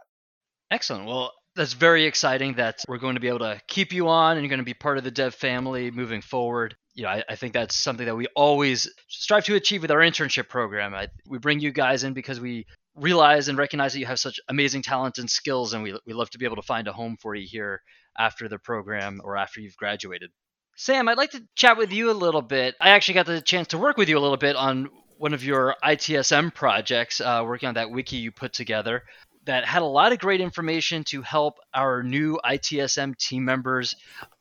Excellent. 0.71 1.05
Well, 1.05 1.31
that's 1.55 1.73
very 1.73 2.05
exciting 2.05 2.53
that 2.55 2.83
we're 2.87 2.99
going 2.99 3.15
to 3.15 3.19
be 3.19 3.27
able 3.27 3.39
to 3.39 3.61
keep 3.67 3.91
you 3.91 4.07
on 4.07 4.37
and 4.37 4.43
you're 4.43 4.49
going 4.49 4.59
to 4.59 4.65
be 4.65 4.73
part 4.73 4.97
of 4.97 5.03
the 5.03 5.11
Dev 5.11 5.33
family 5.33 5.91
moving 5.91 6.21
forward. 6.21 6.75
You 6.93 7.03
know, 7.03 7.09
I, 7.09 7.23
I 7.27 7.35
think 7.35 7.53
that's 7.53 7.75
something 7.75 8.05
that 8.05 8.15
we 8.15 8.27
always 8.35 8.89
strive 9.07 9.45
to 9.45 9.55
achieve 9.55 9.81
with 9.81 9.91
our 9.91 9.99
internship 9.99 10.47
program. 10.47 10.93
I, 10.93 11.07
we 11.27 11.37
bring 11.37 11.59
you 11.59 11.71
guys 11.71 12.03
in 12.03 12.13
because 12.13 12.39
we 12.39 12.65
realize 12.95 13.47
and 13.47 13.57
recognize 13.57 13.93
that 13.93 13.99
you 13.99 14.05
have 14.05 14.19
such 14.19 14.39
amazing 14.47 14.81
talent 14.81 15.17
and 15.17 15.29
skills, 15.29 15.73
and 15.73 15.83
we, 15.83 15.97
we 16.05 16.13
love 16.13 16.29
to 16.31 16.37
be 16.37 16.45
able 16.45 16.57
to 16.57 16.61
find 16.61 16.87
a 16.87 16.93
home 16.93 17.17
for 17.19 17.35
you 17.35 17.47
here 17.49 17.81
after 18.17 18.47
the 18.47 18.59
program 18.59 19.21
or 19.23 19.37
after 19.37 19.61
you've 19.61 19.77
graduated. 19.77 20.31
Sam, 20.75 21.07
I'd 21.09 21.17
like 21.17 21.31
to 21.31 21.43
chat 21.55 21.77
with 21.77 21.91
you 21.91 22.09
a 22.09 22.13
little 22.13 22.41
bit. 22.41 22.75
I 22.79 22.91
actually 22.91 23.15
got 23.15 23.25
the 23.25 23.41
chance 23.41 23.69
to 23.69 23.77
work 23.77 23.97
with 23.97 24.09
you 24.09 24.17
a 24.17 24.21
little 24.21 24.37
bit 24.37 24.55
on 24.55 24.89
one 25.19 25.33
of 25.33 25.43
your 25.43 25.75
ITSM 25.83 26.53
projects, 26.53 27.19
uh, 27.19 27.43
working 27.45 27.67
on 27.67 27.75
that 27.75 27.91
wiki 27.91 28.15
you 28.15 28.31
put 28.31 28.53
together 28.53 29.03
that 29.45 29.65
had 29.65 29.81
a 29.81 29.85
lot 29.85 30.13
of 30.13 30.19
great 30.19 30.39
information 30.39 31.03
to 31.03 31.21
help 31.21 31.55
our 31.73 32.01
new 32.03 32.39
ITSM 32.45 33.17
team 33.17 33.43
members 33.43 33.95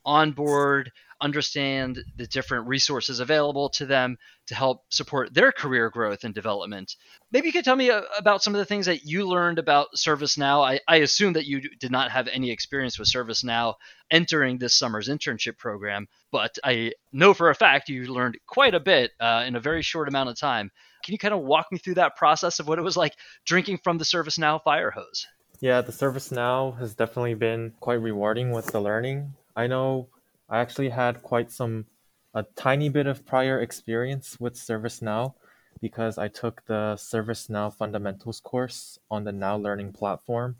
onboard, 0.04 0.92
understand 1.20 2.02
the 2.16 2.26
different 2.26 2.66
resources 2.66 3.20
available 3.20 3.68
to 3.70 3.86
them 3.86 4.16
to 4.46 4.54
help 4.54 4.84
support 4.88 5.34
their 5.34 5.52
career 5.52 5.90
growth 5.90 6.24
and 6.24 6.34
development. 6.34 6.96
Maybe 7.32 7.48
you 7.48 7.52
could 7.52 7.64
tell 7.64 7.76
me 7.76 7.90
uh, 7.90 8.02
about 8.16 8.42
some 8.42 8.54
of 8.54 8.58
the 8.58 8.64
things 8.64 8.86
that 8.86 9.04
you 9.04 9.28
learned 9.28 9.58
about 9.58 9.88
ServiceNow. 9.96 10.64
I, 10.64 10.80
I 10.86 10.96
assume 10.96 11.34
that 11.34 11.46
you 11.46 11.60
did 11.78 11.90
not 11.90 12.10
have 12.10 12.28
any 12.28 12.50
experience 12.50 12.98
with 12.98 13.08
ServiceNow 13.08 13.74
entering 14.10 14.58
this 14.58 14.74
summer's 14.74 15.08
internship 15.08 15.58
program, 15.58 16.08
but 16.30 16.58
I 16.64 16.92
know 17.12 17.34
for 17.34 17.50
a 17.50 17.54
fact 17.54 17.88
you 17.88 18.12
learned 18.12 18.38
quite 18.46 18.74
a 18.74 18.80
bit 18.80 19.12
uh, 19.20 19.44
in 19.46 19.56
a 19.56 19.60
very 19.60 19.82
short 19.82 20.08
amount 20.08 20.30
of 20.30 20.38
time. 20.38 20.70
Can 21.04 21.12
you 21.12 21.18
kind 21.18 21.34
of 21.34 21.40
walk 21.40 21.70
me 21.70 21.78
through 21.78 21.94
that 21.94 22.16
process 22.16 22.58
of 22.58 22.68
what 22.68 22.78
it 22.78 22.82
was 22.82 22.96
like 22.96 23.14
drinking 23.44 23.78
from 23.84 23.98
the 23.98 24.04
ServiceNow 24.04 24.62
fire 24.62 24.90
hose? 24.90 25.26
Yeah, 25.60 25.80
the 25.80 25.92
ServiceNow 25.92 26.78
has 26.78 26.94
definitely 26.94 27.34
been 27.34 27.72
quite 27.80 28.00
rewarding 28.00 28.52
with 28.52 28.66
the 28.66 28.80
learning. 28.80 29.34
I 29.56 29.66
know 29.66 30.08
I 30.48 30.58
actually 30.58 30.90
had 30.90 31.22
quite 31.22 31.50
some 31.50 31.86
a 32.34 32.42
tiny 32.56 32.88
bit 32.88 33.06
of 33.06 33.26
prior 33.26 33.60
experience 33.60 34.38
with 34.40 34.54
ServiceNow 34.54 35.34
because 35.80 36.18
I 36.18 36.28
took 36.28 36.64
the 36.66 36.94
ServiceNow 36.96 37.74
fundamentals 37.74 38.40
course 38.40 38.98
on 39.10 39.24
the 39.24 39.32
Now 39.32 39.56
Learning 39.56 39.92
platform. 39.92 40.56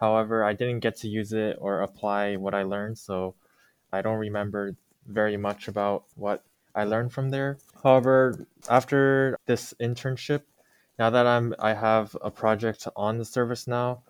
However, 0.00 0.44
I 0.44 0.52
didn't 0.52 0.80
get 0.80 0.96
to 0.98 1.08
use 1.08 1.32
it 1.32 1.56
or 1.60 1.80
apply 1.80 2.36
what 2.36 2.54
I 2.54 2.62
learned, 2.62 2.98
so 2.98 3.34
I 3.92 4.02
don't 4.02 4.18
remember 4.18 4.76
very 5.06 5.36
much 5.36 5.68
about 5.68 6.04
what 6.14 6.44
I 6.74 6.84
learned 6.84 7.12
from 7.12 7.30
there. 7.30 7.58
However, 7.82 8.46
after 8.68 9.38
this 9.46 9.74
internship, 9.80 10.42
now 10.98 11.10
that 11.10 11.26
I'm 11.26 11.54
I 11.58 11.74
have 11.74 12.16
a 12.22 12.30
project 12.30 12.86
on 12.96 13.18
the 13.18 13.24
ServiceNow, 13.24 14.00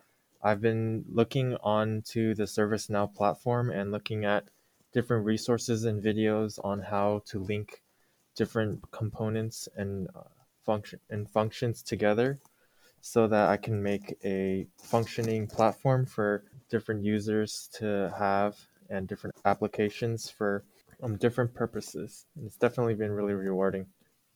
I've 0.41 0.61
been 0.61 1.05
looking 1.11 1.55
onto 1.63 2.35
the 2.35 2.43
ServiceNow 2.43 3.13
platform 3.13 3.69
and 3.69 3.91
looking 3.91 4.25
at 4.25 4.45
different 4.93 5.25
resources 5.25 5.85
and 5.85 6.01
videos 6.01 6.59
on 6.63 6.79
how 6.79 7.21
to 7.25 7.39
link 7.39 7.83
different 8.35 8.89
components 8.91 9.67
and 9.75 10.07
uh, 10.15 10.21
function 10.65 10.99
and 11.09 11.29
functions 11.29 11.81
together 11.81 12.39
so 13.01 13.27
that 13.27 13.49
I 13.49 13.57
can 13.57 13.81
make 13.81 14.17
a 14.23 14.67
functioning 14.81 15.47
platform 15.47 16.05
for 16.05 16.43
different 16.69 17.03
users 17.03 17.69
to 17.73 18.13
have 18.17 18.57
and 18.89 19.07
different 19.07 19.35
applications 19.45 20.29
for 20.29 20.63
um, 21.01 21.15
different 21.15 21.53
purposes. 21.53 22.25
And 22.35 22.45
it's 22.45 22.57
definitely 22.57 22.95
been 22.95 23.11
really 23.11 23.33
rewarding. 23.33 23.87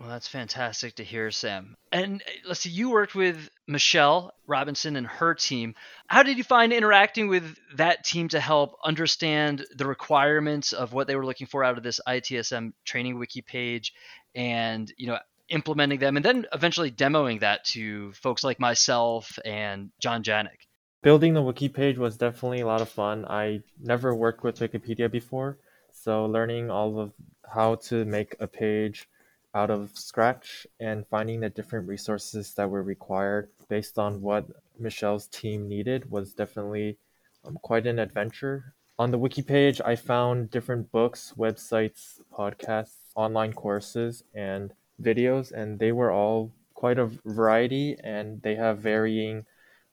Well, 0.03 0.11
that's 0.11 0.27
fantastic 0.27 0.95
to 0.95 1.03
hear, 1.05 1.31
Sam. 1.31 1.77
And 1.89 2.21
uh, 2.21 2.31
let's 2.45 2.59
see, 2.59 2.69
you 2.69 2.89
worked 2.89 3.15
with 3.15 3.49
Michelle 3.69 4.33
Robinson 4.45 4.97
and 4.97 5.07
her 5.07 5.33
team. 5.33 5.75
How 6.07 6.23
did 6.23 6.37
you 6.37 6.43
find 6.43 6.73
interacting 6.73 7.29
with 7.29 7.55
that 7.77 8.03
team 8.03 8.27
to 8.27 8.39
help 8.41 8.77
understand 8.83 9.65
the 9.73 9.87
requirements 9.87 10.73
of 10.73 10.91
what 10.91 11.07
they 11.07 11.15
were 11.15 11.25
looking 11.25 11.47
for 11.47 11.63
out 11.63 11.77
of 11.77 11.85
this 11.85 12.01
ITSM 12.05 12.73
training 12.83 13.17
wiki 13.17 13.41
page 13.41 13.93
and, 14.35 14.91
you 14.97 15.07
know, 15.07 15.19
implementing 15.47 15.99
them 15.99 16.17
and 16.17 16.25
then 16.25 16.47
eventually 16.51 16.91
demoing 16.91 17.39
that 17.39 17.63
to 17.63 18.11
folks 18.11 18.43
like 18.43 18.59
myself 18.59 19.39
and 19.45 19.89
John 20.01 20.21
Janik? 20.21 20.67
Building 21.01 21.33
the 21.33 21.41
wiki 21.41 21.69
page 21.69 21.97
was 21.97 22.17
definitely 22.17 22.59
a 22.59 22.67
lot 22.67 22.81
of 22.81 22.89
fun. 22.89 23.23
I 23.23 23.61
never 23.79 24.13
worked 24.13 24.43
with 24.43 24.59
Wikipedia 24.59 25.09
before, 25.09 25.59
so 25.93 26.25
learning 26.25 26.69
all 26.69 26.99
of 26.99 27.13
how 27.47 27.75
to 27.75 28.03
make 28.03 28.35
a 28.41 28.47
page 28.47 29.07
out 29.53 29.69
of 29.69 29.91
scratch 29.97 30.65
and 30.79 31.07
finding 31.07 31.39
the 31.39 31.49
different 31.49 31.87
resources 31.87 32.53
that 32.55 32.69
were 32.69 32.83
required 32.83 33.49
based 33.69 33.99
on 33.99 34.21
what 34.21 34.47
Michelle's 34.79 35.27
team 35.27 35.67
needed 35.67 36.09
was 36.09 36.33
definitely 36.33 36.97
um, 37.45 37.57
quite 37.61 37.85
an 37.85 37.99
adventure. 37.99 38.73
On 38.99 39.11
the 39.11 39.17
wiki 39.17 39.41
page, 39.41 39.81
I 39.83 39.95
found 39.95 40.51
different 40.51 40.91
books, 40.91 41.33
websites, 41.37 42.19
podcasts, 42.31 42.95
online 43.15 43.53
courses, 43.53 44.23
and 44.33 44.73
videos, 45.01 45.51
and 45.51 45.79
they 45.79 45.91
were 45.91 46.11
all 46.11 46.51
quite 46.73 46.99
a 46.99 47.09
variety 47.25 47.95
and 48.03 48.41
they 48.41 48.55
have 48.55 48.79
varying 48.79 49.45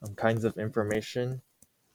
um, 0.02 0.14
kinds 0.14 0.44
of 0.44 0.58
information. 0.58 1.40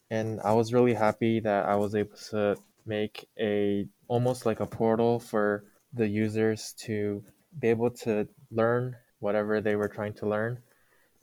And 0.09 0.39
I 0.41 0.53
was 0.53 0.73
really 0.73 0.93
happy 0.93 1.39
that 1.41 1.65
I 1.65 1.75
was 1.75 1.95
able 1.95 2.17
to 2.29 2.55
make 2.85 3.27
a 3.39 3.87
almost 4.07 4.45
like 4.45 4.59
a 4.59 4.65
portal 4.65 5.19
for 5.19 5.65
the 5.93 6.07
users 6.07 6.73
to 6.77 7.23
be 7.59 7.69
able 7.69 7.89
to 7.89 8.27
learn 8.51 8.95
whatever 9.19 9.61
they 9.61 9.75
were 9.75 9.87
trying 9.87 10.13
to 10.13 10.27
learn. 10.27 10.59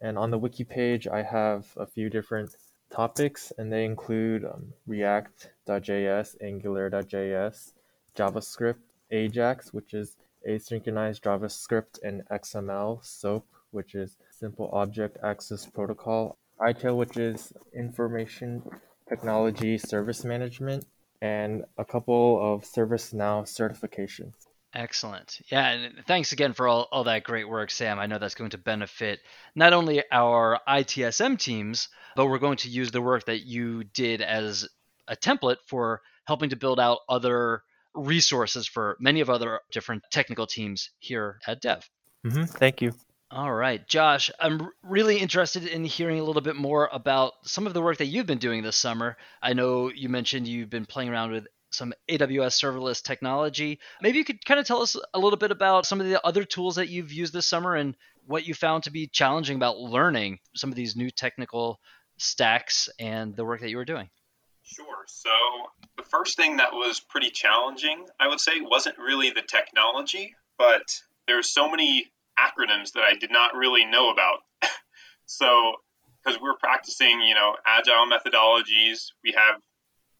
And 0.01 0.19
on 0.19 0.31
the 0.31 0.39
wiki 0.39 0.65
page, 0.65 1.07
I 1.07 1.23
have 1.23 1.67
a 1.77 1.87
few 1.87 2.11
different 2.11 2.57
topics, 2.91 3.53
and 3.57 3.73
they 3.73 3.85
include 3.85 4.45
um, 4.45 4.73
React.js, 4.87 6.37
Angular.js, 6.43 7.73
JavaScript, 8.17 8.83
Ajax, 9.11 9.73
which 9.73 9.95
is 9.95 10.17
asynchronous 10.49 11.21
JavaScript, 11.21 12.03
and 12.03 12.23
XML, 12.31 13.05
SOAP, 13.05 13.47
which 13.71 13.95
is 13.95 14.17
Simple 14.31 14.69
Object 14.73 15.19
Access 15.23 15.67
Protocol, 15.67 16.37
ITIL, 16.61 16.97
which 16.97 17.17
is 17.17 17.53
Information 17.73 18.63
Technology 19.09 19.79
Service 19.79 20.25
Management, 20.25 20.87
and 21.21 21.65
a 21.79 21.85
couple 21.85 22.39
of 22.43 22.65
ServiceNow 22.65 23.45
certifications. 23.45 24.49
Excellent. 24.75 25.39
Yeah, 25.49 25.69
and 25.69 26.05
thanks 26.07 26.33
again 26.33 26.55
for 26.55 26.67
all, 26.67 26.89
all 26.91 27.05
that 27.05 27.25
great 27.25 27.49
work, 27.49 27.71
Sam. 27.71 27.99
I 27.99 28.07
know 28.07 28.19
that's 28.19 28.35
going 28.35 28.51
to 28.51 28.59
benefit 28.59 29.21
not 29.55 29.73
only 29.75 30.03
our 30.11 30.61
ITSM 30.67 31.39
teams, 31.39 31.89
but 32.17 32.27
we're 32.27 32.39
going 32.39 32.57
to 32.59 32.71
use 32.71 32.91
the 32.91 33.03
work 33.03 33.27
that 33.27 33.45
you 33.47 33.85
did 33.85 34.23
as 34.23 34.67
a 35.09 35.17
template 35.17 35.59
for 35.67 36.01
helping 36.25 36.51
to 36.51 36.57
build 36.57 36.81
out 36.81 37.01
other 37.09 37.63
resources 37.95 38.67
for 38.67 38.97
many 38.99 39.21
of 39.21 39.29
other 39.29 39.61
different 39.71 40.03
technical 40.11 40.47
teams 40.47 40.91
here 40.99 41.39
at 41.47 41.61
Dev. 41.61 41.89
Mm-hmm. 42.27 42.45
Thank 42.45 42.81
you. 42.81 42.95
All 43.31 43.53
right, 43.53 43.87
Josh, 43.89 44.31
I'm 44.39 44.69
really 44.83 45.19
interested 45.19 45.67
in 45.67 45.85
hearing 45.85 46.21
a 46.21 46.25
little 46.25 46.43
bit 46.43 46.55
more 46.55 46.91
about 46.93 47.33
some 47.45 47.67
of 47.67 47.73
the 47.73 47.81
work 47.81 47.97
that 47.97 48.07
you've 48.07 48.27
been 48.27 48.37
doing 48.37 48.63
this 48.63 48.77
summer. 48.77 49.17
I 49.43 49.55
know 49.55 49.91
you 49.91 50.11
mentioned 50.11 50.47
you've 50.47 50.69
been 50.69 50.85
playing 50.85 51.09
around 51.09 51.33
with 51.33 51.47
some 51.73 51.93
AWS 52.09 52.61
serverless 52.61 53.03
technology. 53.03 53.79
Maybe 54.01 54.19
you 54.19 54.25
could 54.25 54.45
kind 54.45 54.61
of 54.61 54.67
tell 54.67 54.83
us 54.83 54.97
a 55.15 55.19
little 55.19 55.39
bit 55.39 55.51
about 55.51 55.87
some 55.87 56.01
of 56.01 56.07
the 56.07 56.25
other 56.25 56.45
tools 56.45 56.77
that 56.77 56.89
you've 56.89 57.13
used 57.13 57.33
this 57.33 57.47
summer 57.47 57.75
and 57.75 57.97
what 58.27 58.47
you 58.47 58.55
found 58.55 58.85
to 58.85 58.91
be 58.91 59.07
challenging 59.07 59.57
about 59.57 59.79
learning 59.79 60.39
some 60.55 60.71
of 60.71 60.77
these 60.77 60.97
new 60.97 61.11
technical 61.11 61.81
stacks 62.19 62.89
and 62.99 63.35
the 63.35 63.45
work 63.45 63.61
that 63.61 63.71
you 63.71 63.77
were 63.77 63.85
doing. 63.85 64.09
Sure. 64.63 65.05
So, 65.07 65.31
the 65.97 66.05
first 66.05 66.37
thing 66.37 66.59
that 66.59 66.73
was 66.73 67.01
pretty 67.01 67.31
challenging, 67.31 68.07
I 68.21 68.29
would 68.29 68.41
say, 68.41 68.61
wasn't 68.61 68.97
really 68.99 69.31
the 69.31 69.43
technology, 69.43 70.35
but 70.57 70.83
there's 71.27 71.49
so 71.49 71.69
many 71.69 72.13
acronyms 72.39 72.93
that 72.93 73.03
I 73.03 73.15
did 73.15 73.33
not 73.33 73.55
really 73.55 73.85
know 73.85 74.11
about. 74.11 74.39
so, 75.27 75.75
because 76.23 76.41
we're 76.41 76.57
practicing, 76.57 77.21
you 77.23 77.35
know, 77.35 77.57
agile 77.67 78.07
methodologies, 78.07 79.11
we 79.25 79.33
have 79.33 79.61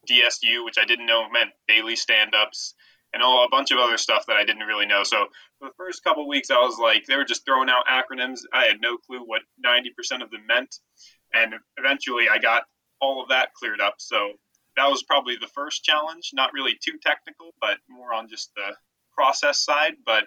DSU, 0.09 0.65
which 0.65 0.77
I 0.77 0.85
didn't 0.85 1.05
know 1.05 1.29
meant 1.29 1.51
daily 1.67 1.95
stand 1.95 2.33
ups, 2.35 2.75
and 3.13 3.21
all 3.21 3.45
a 3.45 3.49
bunch 3.49 3.71
of 3.71 3.77
other 3.77 3.97
stuff 3.97 4.25
that 4.27 4.35
I 4.35 4.43
didn't 4.43 4.67
really 4.67 4.85
know. 4.85 5.03
So 5.03 5.27
for 5.59 5.69
the 5.69 5.73
first 5.77 6.03
couple 6.03 6.27
weeks, 6.27 6.49
I 6.49 6.57
was 6.57 6.77
like, 6.79 7.05
they 7.05 7.15
were 7.15 7.25
just 7.25 7.45
throwing 7.45 7.69
out 7.69 7.85
acronyms. 7.85 8.39
I 8.53 8.65
had 8.65 8.81
no 8.81 8.97
clue 8.97 9.19
what 9.19 9.41
90% 9.65 10.23
of 10.23 10.31
them 10.31 10.45
meant. 10.47 10.75
And 11.33 11.53
eventually 11.77 12.25
I 12.31 12.39
got 12.39 12.63
all 12.99 13.21
of 13.21 13.29
that 13.29 13.53
cleared 13.53 13.81
up. 13.81 13.95
So 13.99 14.33
that 14.75 14.89
was 14.89 15.03
probably 15.03 15.35
the 15.39 15.47
first 15.53 15.83
challenge. 15.83 16.31
Not 16.33 16.53
really 16.53 16.73
too 16.83 16.97
technical, 17.01 17.51
but 17.61 17.77
more 17.87 18.13
on 18.13 18.29
just 18.29 18.51
the 18.55 18.75
process 19.15 19.63
side. 19.63 19.93
But 20.05 20.23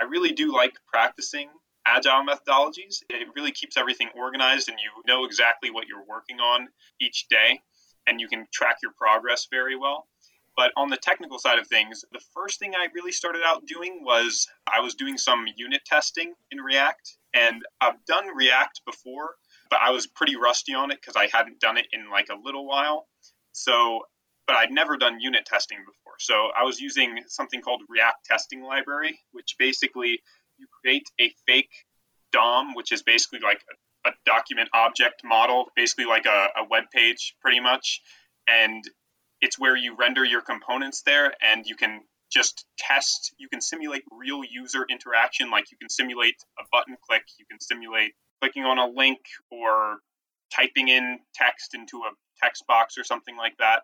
I 0.00 0.04
really 0.04 0.32
do 0.32 0.54
like 0.54 0.72
practicing 0.86 1.48
agile 1.86 2.24
methodologies. 2.24 3.02
It 3.10 3.28
really 3.36 3.52
keeps 3.52 3.76
everything 3.76 4.08
organized 4.16 4.68
and 4.68 4.78
you 4.78 4.90
know 5.06 5.24
exactly 5.24 5.70
what 5.70 5.86
you're 5.86 6.06
working 6.08 6.40
on 6.40 6.68
each 7.00 7.26
day 7.28 7.60
and 8.06 8.20
you 8.20 8.28
can 8.28 8.46
track 8.52 8.76
your 8.82 8.92
progress 8.92 9.46
very 9.50 9.76
well. 9.76 10.06
But 10.56 10.72
on 10.76 10.90
the 10.90 10.98
technical 10.98 11.38
side 11.38 11.58
of 11.58 11.66
things, 11.66 12.04
the 12.12 12.20
first 12.34 12.58
thing 12.58 12.74
I 12.74 12.88
really 12.94 13.12
started 13.12 13.42
out 13.44 13.66
doing 13.66 14.00
was 14.04 14.46
I 14.66 14.80
was 14.80 14.94
doing 14.94 15.16
some 15.16 15.46
unit 15.56 15.82
testing 15.86 16.34
in 16.50 16.58
React. 16.58 17.16
And 17.34 17.62
I've 17.80 18.04
done 18.06 18.26
React 18.36 18.82
before, 18.84 19.36
but 19.70 19.80
I 19.82 19.90
was 19.90 20.06
pretty 20.06 20.36
rusty 20.36 20.74
on 20.74 20.90
it 20.90 20.98
because 21.00 21.16
I 21.16 21.28
hadn't 21.34 21.60
done 21.60 21.78
it 21.78 21.86
in 21.92 22.10
like 22.10 22.28
a 22.28 22.36
little 22.42 22.66
while. 22.66 23.08
So, 23.52 24.02
but 24.46 24.56
I'd 24.56 24.70
never 24.70 24.98
done 24.98 25.20
unit 25.20 25.46
testing 25.46 25.78
before. 25.78 26.14
So 26.18 26.48
I 26.54 26.64
was 26.64 26.80
using 26.80 27.20
something 27.28 27.62
called 27.62 27.80
React 27.88 28.24
Testing 28.26 28.62
Library, 28.62 29.18
which 29.32 29.56
basically 29.58 30.20
you 30.58 30.66
create 30.82 31.08
a 31.18 31.32
fake 31.46 31.72
DOM, 32.32 32.74
which 32.74 32.92
is 32.92 33.02
basically 33.02 33.40
like 33.42 33.62
a 33.70 33.74
document 34.26 34.68
object 34.74 35.22
model, 35.24 35.66
basically 35.76 36.06
like 36.06 36.26
a, 36.26 36.48
a 36.56 36.64
web 36.68 36.84
page, 36.92 37.34
pretty 37.40 37.60
much. 37.60 38.00
And 38.48 38.82
it's 39.40 39.58
where 39.58 39.76
you 39.76 39.96
render 39.96 40.24
your 40.24 40.40
components 40.40 41.02
there, 41.04 41.32
and 41.42 41.64
you 41.66 41.76
can 41.76 42.00
just 42.32 42.64
test. 42.78 43.34
You 43.38 43.48
can 43.48 43.60
simulate 43.60 44.02
real 44.10 44.42
user 44.44 44.84
interaction, 44.88 45.50
like 45.50 45.70
you 45.70 45.76
can 45.78 45.90
simulate 45.90 46.36
a 46.58 46.64
button 46.72 46.96
click, 47.08 47.22
you 47.38 47.44
can 47.50 47.60
simulate 47.60 48.12
clicking 48.40 48.64
on 48.64 48.78
a 48.78 48.86
link 48.86 49.20
or 49.50 49.98
typing 50.54 50.88
in 50.88 51.18
text 51.34 51.74
into 51.74 51.98
a 51.98 52.10
text 52.42 52.64
box 52.66 52.98
or 52.98 53.04
something 53.04 53.36
like 53.36 53.56
that. 53.58 53.82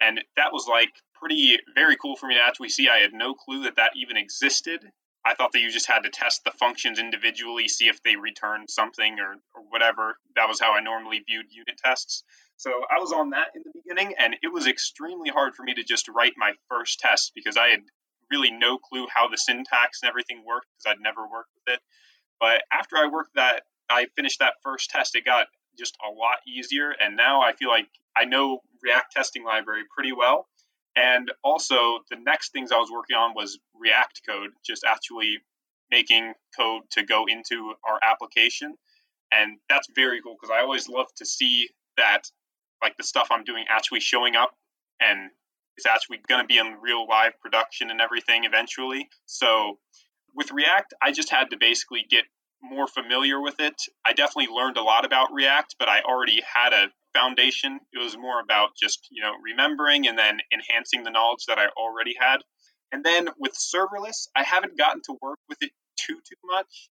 And 0.00 0.22
that 0.36 0.52
was 0.52 0.66
like 0.68 0.90
pretty 1.14 1.58
very 1.74 1.96
cool 1.96 2.16
for 2.16 2.26
me 2.26 2.34
to 2.34 2.40
actually 2.40 2.68
see. 2.68 2.88
I 2.88 2.98
had 2.98 3.12
no 3.12 3.34
clue 3.34 3.62
that 3.62 3.76
that 3.76 3.92
even 3.96 4.16
existed 4.16 4.84
I 5.26 5.34
thought 5.34 5.52
that 5.52 5.60
you 5.60 5.70
just 5.70 5.86
had 5.86 6.00
to 6.00 6.10
test 6.10 6.42
the 6.44 6.50
functions 6.50 6.98
individually, 6.98 7.66
see 7.66 7.88
if 7.88 8.02
they 8.02 8.16
returned 8.16 8.68
something 8.68 9.18
or, 9.18 9.36
or 9.54 9.62
whatever. 9.70 10.16
That 10.36 10.48
was 10.48 10.60
how 10.60 10.74
I 10.74 10.80
normally 10.80 11.22
viewed 11.26 11.46
unit 11.50 11.80
tests. 11.82 12.24
So 12.56 12.70
I 12.90 13.00
was 13.00 13.12
on 13.12 13.30
that 13.30 13.48
in 13.54 13.62
the 13.64 13.72
beginning, 13.74 14.14
and 14.18 14.36
it 14.42 14.52
was 14.52 14.66
extremely 14.66 15.30
hard 15.30 15.54
for 15.54 15.62
me 15.62 15.74
to 15.74 15.82
just 15.82 16.08
write 16.08 16.34
my 16.36 16.52
first 16.68 17.00
test 17.00 17.32
because 17.34 17.56
I 17.56 17.68
had 17.68 17.80
really 18.30 18.50
no 18.50 18.78
clue 18.78 19.06
how 19.12 19.28
the 19.28 19.36
syntax 19.36 20.00
and 20.02 20.08
everything 20.08 20.42
worked 20.46 20.66
because 20.76 20.94
I'd 20.94 21.02
never 21.02 21.22
worked 21.22 21.50
with 21.54 21.74
it. 21.74 21.80
But 22.40 22.62
after 22.72 22.96
I 22.96 23.08
worked 23.08 23.34
that, 23.36 23.62
I 23.88 24.06
finished 24.16 24.40
that 24.40 24.54
first 24.62 24.90
test, 24.90 25.14
it 25.14 25.24
got 25.24 25.46
just 25.78 25.96
a 26.06 26.10
lot 26.10 26.38
easier. 26.46 26.90
And 26.90 27.16
now 27.16 27.42
I 27.42 27.52
feel 27.52 27.68
like 27.68 27.88
I 28.16 28.24
know 28.24 28.60
React 28.82 29.12
testing 29.12 29.44
library 29.44 29.82
pretty 29.94 30.12
well. 30.12 30.46
And 30.96 31.30
also, 31.42 32.00
the 32.10 32.16
next 32.16 32.52
things 32.52 32.70
I 32.70 32.76
was 32.78 32.90
working 32.90 33.16
on 33.16 33.34
was 33.34 33.58
React 33.74 34.22
code, 34.28 34.50
just 34.64 34.84
actually 34.84 35.38
making 35.90 36.34
code 36.56 36.82
to 36.92 37.02
go 37.02 37.24
into 37.26 37.74
our 37.88 37.98
application. 38.02 38.74
And 39.32 39.58
that's 39.68 39.88
very 39.94 40.20
cool 40.22 40.36
because 40.40 40.54
I 40.56 40.62
always 40.62 40.88
love 40.88 41.06
to 41.16 41.26
see 41.26 41.68
that, 41.96 42.22
like, 42.82 42.96
the 42.96 43.02
stuff 43.02 43.28
I'm 43.30 43.44
doing 43.44 43.64
actually 43.68 44.00
showing 44.00 44.36
up 44.36 44.54
and 45.00 45.30
it's 45.76 45.86
actually 45.86 46.20
going 46.28 46.40
to 46.40 46.46
be 46.46 46.58
in 46.58 46.76
real 46.80 47.06
live 47.08 47.40
production 47.40 47.90
and 47.90 48.00
everything 48.00 48.44
eventually. 48.44 49.08
So, 49.26 49.78
with 50.34 50.52
React, 50.52 50.94
I 51.02 51.12
just 51.12 51.30
had 51.30 51.50
to 51.50 51.56
basically 51.56 52.06
get 52.08 52.24
more 52.62 52.86
familiar 52.86 53.40
with 53.40 53.60
it. 53.60 53.82
I 54.04 54.12
definitely 54.12 54.54
learned 54.54 54.76
a 54.76 54.82
lot 54.82 55.04
about 55.04 55.32
React, 55.32 55.76
but 55.78 55.88
I 55.88 56.00
already 56.00 56.40
had 56.42 56.72
a 56.72 56.86
foundation. 57.14 57.80
It 57.92 57.98
was 57.98 58.16
more 58.16 58.40
about 58.40 58.70
just, 58.76 59.08
you 59.10 59.22
know, 59.22 59.32
remembering 59.42 60.06
and 60.06 60.18
then 60.18 60.38
enhancing 60.52 61.04
the 61.04 61.10
knowledge 61.10 61.46
that 61.46 61.58
I 61.58 61.68
already 61.68 62.14
had. 62.18 62.38
And 62.92 63.04
then 63.04 63.28
with 63.38 63.52
serverless, 63.54 64.28
I 64.36 64.42
haven't 64.42 64.78
gotten 64.78 65.00
to 65.06 65.16
work 65.22 65.38
with 65.48 65.58
it 65.62 65.70
too 65.96 66.16
too 66.28 66.36
much, 66.44 66.90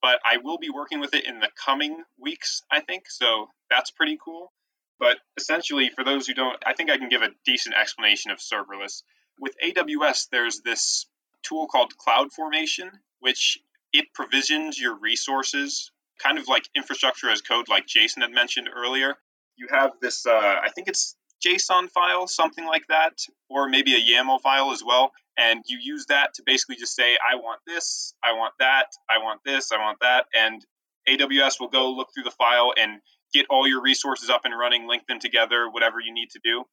but 0.00 0.20
I 0.24 0.38
will 0.38 0.58
be 0.58 0.70
working 0.70 1.00
with 1.00 1.14
it 1.14 1.26
in 1.26 1.40
the 1.40 1.50
coming 1.64 2.02
weeks, 2.18 2.62
I 2.70 2.80
think. 2.80 3.04
So 3.08 3.48
that's 3.70 3.90
pretty 3.90 4.18
cool. 4.24 4.52
But 4.98 5.18
essentially, 5.36 5.90
for 5.94 6.04
those 6.04 6.26
who 6.26 6.34
don't, 6.34 6.56
I 6.64 6.72
think 6.72 6.90
I 6.90 6.96
can 6.96 7.10
give 7.10 7.22
a 7.22 7.30
decent 7.44 7.74
explanation 7.74 8.30
of 8.30 8.38
serverless. 8.38 9.02
With 9.38 9.54
AWS, 9.62 10.28
there's 10.32 10.60
this 10.60 11.06
tool 11.42 11.66
called 11.66 11.92
CloudFormation, 11.96 12.90
which 13.20 13.58
it 13.92 14.06
provisions 14.14 14.80
your 14.80 14.98
resources, 14.98 15.90
kind 16.18 16.38
of 16.38 16.48
like 16.48 16.68
infrastructure 16.74 17.28
as 17.28 17.42
code, 17.42 17.68
like 17.68 17.86
Jason 17.86 18.22
had 18.22 18.32
mentioned 18.32 18.70
earlier 18.74 19.16
you 19.56 19.68
have 19.70 19.92
this, 20.00 20.26
uh, 20.26 20.32
I 20.32 20.70
think 20.74 20.88
it's 20.88 21.16
JSON 21.44 21.90
file, 21.90 22.26
something 22.26 22.66
like 22.66 22.86
that, 22.88 23.18
or 23.48 23.68
maybe 23.68 23.94
a 23.94 24.00
YAML 24.00 24.40
file 24.40 24.72
as 24.72 24.82
well. 24.84 25.12
And 25.38 25.62
you 25.66 25.78
use 25.80 26.06
that 26.08 26.34
to 26.34 26.42
basically 26.46 26.76
just 26.76 26.94
say, 26.94 27.14
I 27.14 27.36
want 27.36 27.60
this, 27.66 28.14
I 28.24 28.32
want 28.32 28.54
that, 28.58 28.86
I 29.08 29.18
want 29.18 29.40
this, 29.44 29.70
I 29.70 29.76
want 29.76 29.98
that. 30.00 30.26
And 30.34 30.64
AWS 31.08 31.60
will 31.60 31.68
go 31.68 31.92
look 31.92 32.08
through 32.14 32.24
the 32.24 32.30
file 32.30 32.72
and 32.76 33.00
get 33.34 33.46
all 33.50 33.68
your 33.68 33.82
resources 33.82 34.30
up 34.30 34.42
and 34.44 34.58
running, 34.58 34.88
link 34.88 35.06
them 35.06 35.18
together, 35.18 35.68
whatever 35.70 36.00
you 36.00 36.12
need 36.12 36.30
to 36.30 36.40
do. 36.42 36.64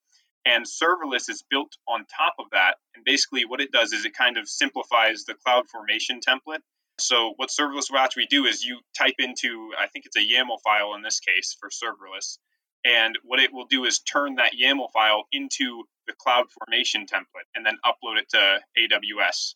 And 0.46 0.66
serverless 0.66 1.30
is 1.30 1.44
built 1.50 1.74
on 1.88 2.06
top 2.06 2.36
of 2.40 2.46
that. 2.52 2.76
And 2.96 3.06
basically, 3.06 3.46
what 3.46 3.62
it 3.62 3.72
does 3.72 3.94
is 3.94 4.06
it 4.06 4.14
kind 4.14 4.38
of 4.38 4.48
simplifies 4.48 5.24
the 5.24 5.36
CloudFormation 5.46 6.20
template. 6.28 6.60
So, 7.00 7.34
what 7.38 7.50
serverless 7.50 7.90
will 7.90 8.00
actually 8.00 8.28
do 8.28 8.46
is 8.46 8.64
you 8.64 8.80
type 8.98 9.16
into, 9.20 9.72
I 9.80 9.88
think 9.88 10.06
it's 10.06 10.18
a 10.18 10.20
YAML 10.20 10.58
file 10.64 10.94
in 10.96 11.02
this 11.02 11.20
case 11.20 11.56
for 11.60 11.70
serverless, 11.70 12.38
And 12.86 13.18
what 13.24 13.40
it 13.40 13.54
will 13.54 13.66
do 13.66 13.86
is 13.86 14.00
turn 14.00 14.36
that 14.36 14.52
YAML 14.62 14.92
file 14.92 15.24
into 15.32 15.84
the 16.06 16.14
CloudFormation 16.14 17.08
template 17.08 17.48
and 17.56 17.66
then 17.66 17.78
upload 17.86 18.18
it 18.18 18.30
to 18.32 18.60
AWS 18.78 19.54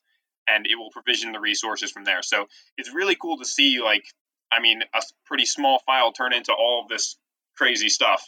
and 0.48 0.66
it 0.66 0.76
will 0.76 0.90
provision 0.92 1.34
the 1.34 1.40
resources 1.40 1.92
from 1.92 2.06
there. 2.06 2.22
So 2.22 2.48
it's 2.78 2.94
really 2.94 3.16
cool 3.16 3.38
to 3.38 3.46
see 3.46 3.82
like 3.84 4.06
I 4.52 4.62
mean 4.62 4.82
a 4.94 5.02
pretty 5.26 5.46
small 5.46 5.80
file 5.86 6.12
turn 6.14 6.34
into 6.34 6.54
all 6.54 6.82
of 6.84 6.90
this 6.90 7.18
crazy 7.58 7.90
stuff. 7.90 8.24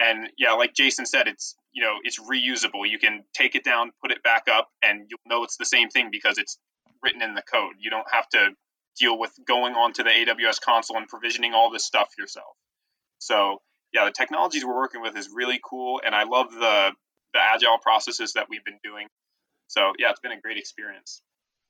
And 0.00 0.30
yeah, 0.38 0.52
like 0.52 0.74
Jason 0.74 1.06
said, 1.06 1.28
it's 1.28 1.54
you 1.72 1.82
know 1.82 1.96
it's 2.02 2.18
reusable. 2.18 2.88
You 2.88 2.98
can 2.98 3.24
take 3.34 3.54
it 3.54 3.64
down, 3.64 3.92
put 4.00 4.12
it 4.12 4.22
back 4.22 4.44
up, 4.50 4.68
and 4.82 5.06
you'll 5.10 5.20
know 5.26 5.44
it's 5.44 5.56
the 5.56 5.66
same 5.66 5.90
thing 5.90 6.08
because 6.10 6.38
it's 6.38 6.58
written 7.02 7.22
in 7.22 7.34
the 7.34 7.42
code. 7.42 7.74
You 7.78 7.90
don't 7.90 8.10
have 8.10 8.28
to 8.30 8.50
deal 8.98 9.18
with 9.18 9.32
going 9.46 9.74
onto 9.74 10.02
the 10.02 10.10
AWS 10.10 10.60
console 10.60 10.96
and 10.96 11.06
provisioning 11.06 11.52
all 11.52 11.70
this 11.70 11.84
stuff 11.84 12.08
yourself. 12.18 12.56
So 13.18 13.60
yeah, 13.92 14.04
the 14.04 14.12
technologies 14.12 14.64
we're 14.64 14.76
working 14.76 15.00
with 15.00 15.16
is 15.16 15.28
really 15.32 15.60
cool, 15.62 16.00
and 16.04 16.14
I 16.14 16.24
love 16.24 16.52
the 16.52 16.92
the 17.34 17.40
agile 17.40 17.78
processes 17.78 18.32
that 18.34 18.48
we've 18.48 18.64
been 18.64 18.80
doing. 18.82 19.06
So 19.66 19.92
yeah, 19.98 20.10
it's 20.10 20.20
been 20.20 20.32
a 20.32 20.40
great 20.40 20.56
experience. 20.56 21.20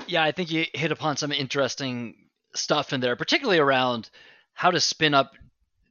Yeah, 0.07 0.23
I 0.23 0.33
think 0.33 0.51
you 0.51 0.65
hit 0.73 0.93
upon 0.93 1.17
some 1.17 1.33
interesting 1.33 2.15
stuff 2.55 2.93
in 2.93 3.01
there, 3.01 3.17
particularly 3.17 3.59
around 3.59 4.09
how 4.53 4.71
to 4.71 4.81
spin 4.81 5.15
up 5.15 5.33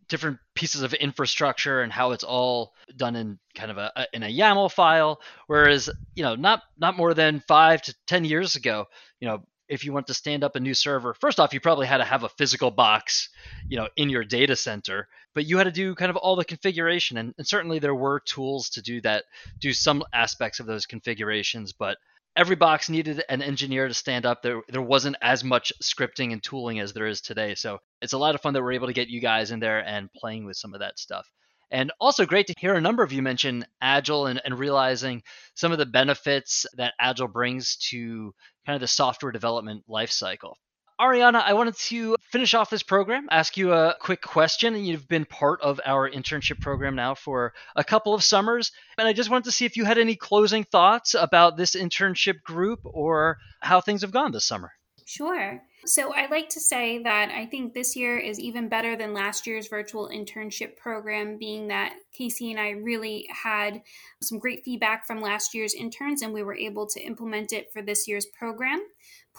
different 0.08 0.40
pieces 0.56 0.84
of 0.84 0.94
infrastructure 0.94 1.82
and 1.82 1.92
how 1.92 2.12
it's 2.12 2.24
all 2.24 2.74
done 2.96 3.16
in 3.16 3.38
kind 3.56 3.72
of 3.72 3.78
a, 3.78 4.08
in 4.14 4.24
a 4.24 4.28
YAML 4.28 4.72
file. 4.72 5.20
Whereas 5.48 5.90
you 6.16 6.24
know 6.24 6.36
not 6.36 6.64
not 6.78 6.98
more 6.98 7.14
than 7.14 7.44
five 7.48 7.82
to 7.84 7.96
ten 8.06 8.26
years 8.26 8.56
ago, 8.56 8.86
you 9.20 9.28
know 9.28 9.44
if 9.70 9.84
you 9.84 9.94
want 9.94 10.08
to 10.08 10.14
stand 10.14 10.44
up 10.44 10.56
a 10.56 10.60
new 10.60 10.74
server, 10.74 11.14
first 11.14 11.40
off, 11.40 11.54
you 11.54 11.60
probably 11.60 11.88
had 11.88 11.98
to 11.98 12.06
have 12.06 12.24
a 12.24 12.30
physical 12.30 12.72
box, 12.72 13.30
you 13.68 13.78
know, 13.78 13.88
in 13.96 14.10
your 14.10 14.24
data 14.24 14.56
center, 14.56 15.08
but 15.34 15.46
you 15.46 15.58
had 15.58 15.66
to 15.66 15.72
do 15.72 15.96
kind 15.96 16.10
of 16.10 16.18
all 16.18 16.36
the 16.36 16.46
configuration. 16.46 17.18
And, 17.18 17.34
and, 17.38 17.48
certainly 17.48 17.80
there 17.80 17.96
were 17.96 18.20
tools 18.20 18.70
to 18.72 18.82
do 18.82 19.02
that, 19.02 19.26
do 19.60 19.74
some 19.74 20.04
aspects 20.14 20.60
of 20.60 20.66
those 20.66 20.86
configurations, 20.86 21.74
but 21.74 21.98
every 22.36 22.56
box 22.56 22.90
needed 22.90 23.24
an 23.30 23.42
engineer 23.42 23.88
to 23.88 23.94
stand 23.94 24.26
up. 24.26 24.42
There, 24.42 24.62
there 24.70 24.82
wasn't 24.82 25.18
as 25.22 25.44
much 25.44 25.74
scripting 25.82 26.32
and 26.32 26.42
tooling 26.42 26.80
as 26.80 26.94
there 26.94 27.08
is 27.08 27.20
today. 27.20 27.56
So 27.56 27.80
it's 28.02 28.14
a 28.14 28.18
lot 28.18 28.36
of 28.36 28.42
fun 28.42 28.54
that 28.54 28.62
we're 28.62 28.74
able 28.74 28.88
to 28.88 28.94
get 28.94 29.10
you 29.10 29.20
guys 29.20 29.52
in 29.52 29.60
there 29.60 29.80
and 29.80 30.12
playing 30.14 30.46
with 30.46 30.56
some 30.56 30.74
of 30.74 30.80
that 30.80 31.00
stuff. 31.00 31.28
And 31.70 31.92
also 32.00 32.26
great 32.26 32.48
to 32.48 32.54
hear 32.58 32.76
a 32.76 32.82
number 32.82 33.04
of 33.04 33.12
you 33.12 33.22
mention 33.22 33.66
Agile 33.82 34.28
and, 34.28 34.42
and 34.46 34.58
realizing 34.58 35.22
some 35.54 35.74
of 35.74 35.78
the 35.78 35.86
benefits 35.86 36.66
that 36.76 36.94
Agile 37.00 37.28
brings 37.28 37.76
to 37.90 38.34
kind 38.68 38.76
of 38.76 38.82
the 38.82 38.88
software 38.88 39.32
development 39.32 39.84
lifecycle. 39.90 40.56
Ariana, 41.00 41.42
I 41.44 41.54
wanted 41.54 41.78
to 41.78 42.16
finish 42.32 42.54
off 42.54 42.70
this 42.70 42.84
program, 42.84 43.28
ask 43.32 43.56
you 43.56 43.72
a 43.72 43.96
quick 44.00 44.22
question. 44.22 44.76
And 44.76 44.86
You've 44.86 45.08
been 45.08 45.26
part 45.26 45.62
of 45.62 45.80
our 45.86 46.10
internship 46.10 46.60
program 46.60 46.96
now 46.96 47.16
for 47.16 47.54
a 47.76 47.84
couple 47.84 48.14
of 48.14 48.24
summers, 48.24 48.72
and 48.98 49.08
I 49.08 49.14
just 49.14 49.30
wanted 49.30 49.46
to 49.46 49.52
see 49.52 49.66
if 49.66 49.78
you 49.78 49.86
had 49.86 49.98
any 49.98 50.16
closing 50.16 50.64
thoughts 50.64 51.14
about 51.14 51.56
this 51.56 51.76
internship 51.76 52.42
group 52.44 52.80
or 52.84 53.38
how 53.62 53.80
things 53.80 54.02
have 54.02 54.12
gone 54.12 54.32
this 54.32 54.46
summer. 54.46 54.72
Sure. 55.10 55.64
So 55.86 56.14
I 56.14 56.28
like 56.30 56.50
to 56.50 56.60
say 56.60 57.02
that 57.04 57.30
I 57.30 57.46
think 57.46 57.74
this 57.74 57.96
year 57.96 58.18
is 58.18 58.42
even 58.42 58.68
better 58.68 58.98
than 58.98 59.14
last 59.14 59.48
year's 59.48 59.70
virtual 59.70 60.10
internship 60.10 60.76
program, 60.76 61.38
being 61.38 61.70
that 61.70 61.94
Casey 62.12 62.52
and 62.52 62.60
I 62.60 62.72
really 62.72 63.26
had 63.32 63.84
some 64.22 64.38
great 64.38 64.66
feedback 64.66 65.08
from 65.08 65.22
last 65.22 65.54
year's 65.54 65.74
interns 65.74 66.24
and 66.24 66.34
we 66.34 66.44
were 66.44 66.58
able 66.58 66.88
to 66.88 67.00
implement 67.00 67.54
it 67.54 67.72
for 67.72 67.82
this 67.82 68.06
year's 68.06 68.26
program. 68.26 68.82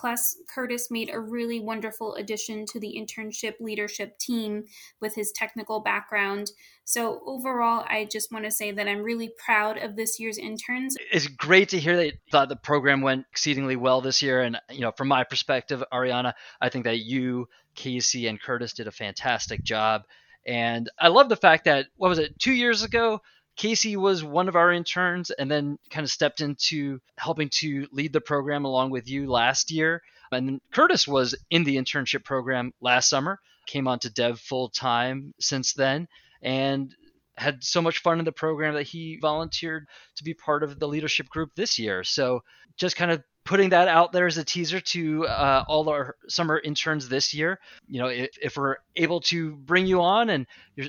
Plus, 0.01 0.37
Curtis 0.55 0.91
made 0.91 1.11
a 1.13 1.19
really 1.19 1.59
wonderful 1.59 2.15
addition 2.15 2.67
to 2.67 2.79
the 2.79 2.97
internship 2.97 3.55
leadership 3.59 4.19
team 4.19 4.65
with 5.01 5.15
his 5.15 5.33
technical 5.33 5.81
background. 5.81 6.53
So, 6.85 7.21
overall, 7.27 7.85
I 7.89 8.07
just 8.11 8.31
want 8.31 8.45
to 8.45 8.51
say 8.51 8.71
that 8.71 8.87
I'm 8.87 9.03
really 9.03 9.33
proud 9.45 9.79
of 9.79 9.97
this 9.97 10.21
year's 10.21 10.39
interns. 10.39 10.97
It's 11.11 11.27
great 11.27 11.71
to 11.71 11.81
hear 11.81 11.97
that 11.97 12.15
thought 12.31 12.49
the 12.49 12.57
program 12.57 13.01
went 13.01 13.27
exceedingly 13.33 13.77
well 13.77 14.01
this 14.01 14.23
year. 14.23 14.43
And, 14.43 14.61
you 14.71 14.83
know, 14.83 14.93
from 14.93 15.09
my 15.09 15.25
perspective, 15.25 15.83
Ariana, 15.93 16.35
I 16.61 16.69
think 16.69 16.85
that 16.85 16.99
you, 16.99 17.49
Casey, 17.75 18.29
and 18.29 18.41
Curtis 18.41 18.75
did 18.75 18.87
a 18.87 18.93
fantastic 18.93 19.65
job. 19.65 20.03
And 20.47 20.89
I 20.99 21.09
love 21.09 21.29
the 21.29 21.37
fact 21.37 21.65
that, 21.65 21.87
what 21.97 22.09
was 22.09 22.19
it, 22.21 22.39
two 22.39 22.53
years 22.53 22.85
ago? 22.85 23.21
Casey 23.59 23.97
was 23.97 24.23
one 24.23 24.49
of 24.49 24.55
our 24.55 24.73
interns 24.73 25.31
and 25.33 25.51
then 25.51 25.79
kind 25.91 26.05
of 26.05 26.11
stepped 26.11 26.41
into 26.41 27.01
helping 27.19 27.49
to 27.51 27.89
lead 27.91 28.13
the 28.13 28.21
program 28.21 28.65
along 28.65 28.91
with 28.91 29.09
you 29.09 29.29
last 29.29 29.73
year. 29.73 30.01
And 30.31 30.61
Curtis 30.73 31.09
was 31.09 31.35
in 31.51 31.65
the 31.65 31.77
internship 31.77 32.25
program 32.25 32.73
last 32.81 33.11
summer, 33.11 33.41
came 33.67 33.89
on 33.89 33.99
to 34.01 34.11
dev 34.11 34.39
full 34.39 34.69
time 34.69 35.35
since 35.41 35.73
then, 35.73 36.07
and 36.41 36.95
had 37.37 37.65
so 37.65 37.83
much 37.83 37.99
fun 37.99 38.21
in 38.21 38.25
the 38.25 38.33
program 38.33 38.75
that 38.75 38.85
he 38.85 39.19
volunteered 39.21 39.87
to 40.17 40.25
be 40.25 40.35
part 40.35 40.63
of 40.63 40.79
the 40.79 40.89
leadership 40.89 41.29
group 41.29 41.51
this 41.57 41.81
year. 41.81 42.05
So 42.05 42.45
just 42.77 42.97
kind 42.97 43.11
of 43.11 43.25
putting 43.49 43.71
that 43.71 43.89
out 43.89 44.13
there 44.13 44.27
as 44.27 44.37
a 44.37 44.45
teaser 44.45 44.79
to 44.79 45.27
uh, 45.27 45.65
all 45.67 45.89
our 45.89 46.17
summer 46.29 46.61
interns 46.63 47.09
this 47.09 47.33
year. 47.33 47.59
You 47.87 47.99
know, 47.99 48.09
if, 48.09 48.29
if, 48.43 48.57
we're 48.59 48.77
able 48.95 49.23
to 49.23 49.57
bring 49.57 49.87
you 49.87 50.03
on 50.03 50.29
and 50.29 50.47
you're 50.77 50.89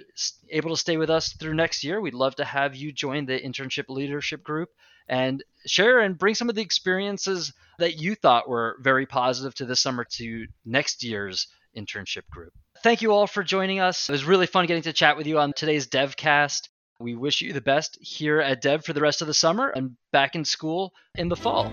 able 0.49 0.71
to 0.71 0.75
stay 0.75 0.97
with 0.97 1.09
us 1.09 1.31
through 1.31 1.53
next 1.53 1.85
year, 1.85 2.01
we'd 2.01 2.13
love 2.13 2.35
to 2.35 2.43
have 2.43 2.75
you 2.75 2.91
join 2.91 3.25
the 3.25 3.39
internship 3.39 3.85
leadership 3.87 4.43
group 4.43 4.69
and 5.07 5.41
share 5.65 6.01
and 6.01 6.17
bring 6.17 6.35
some 6.35 6.49
of 6.49 6.55
the 6.55 6.61
experiences 6.61 7.53
that 7.77 7.97
you 7.97 8.13
thought 8.13 8.49
were 8.49 8.75
very 8.81 9.05
positive 9.05 9.55
to 9.55 9.65
this 9.65 9.79
summer 9.79 10.03
to 10.17 10.45
next 10.65 11.01
year's 11.01 11.47
internship 11.77 12.27
group. 12.29 12.51
Thank 12.83 13.01
you 13.01 13.13
all 13.13 13.25
for 13.25 13.41
joining 13.41 13.79
us. 13.79 14.09
It 14.09 14.11
was 14.11 14.25
really 14.25 14.47
fun 14.47 14.65
getting 14.65 14.83
to 14.83 14.91
chat 14.91 15.15
with 15.15 15.27
you 15.27 15.39
on 15.39 15.53
today's 15.53 15.87
DevCast. 15.87 16.67
We 16.99 17.15
wish 17.15 17.39
you 17.39 17.53
the 17.53 17.61
best 17.61 17.97
here 18.01 18.41
at 18.41 18.61
Dev 18.61 18.83
for 18.83 18.91
the 18.91 18.99
rest 18.99 19.21
of 19.21 19.27
the 19.27 19.33
summer 19.33 19.69
and 19.69 19.95
back 20.11 20.35
in 20.35 20.43
school 20.43 20.93
in 21.15 21.29
the 21.29 21.37
fall. 21.37 21.71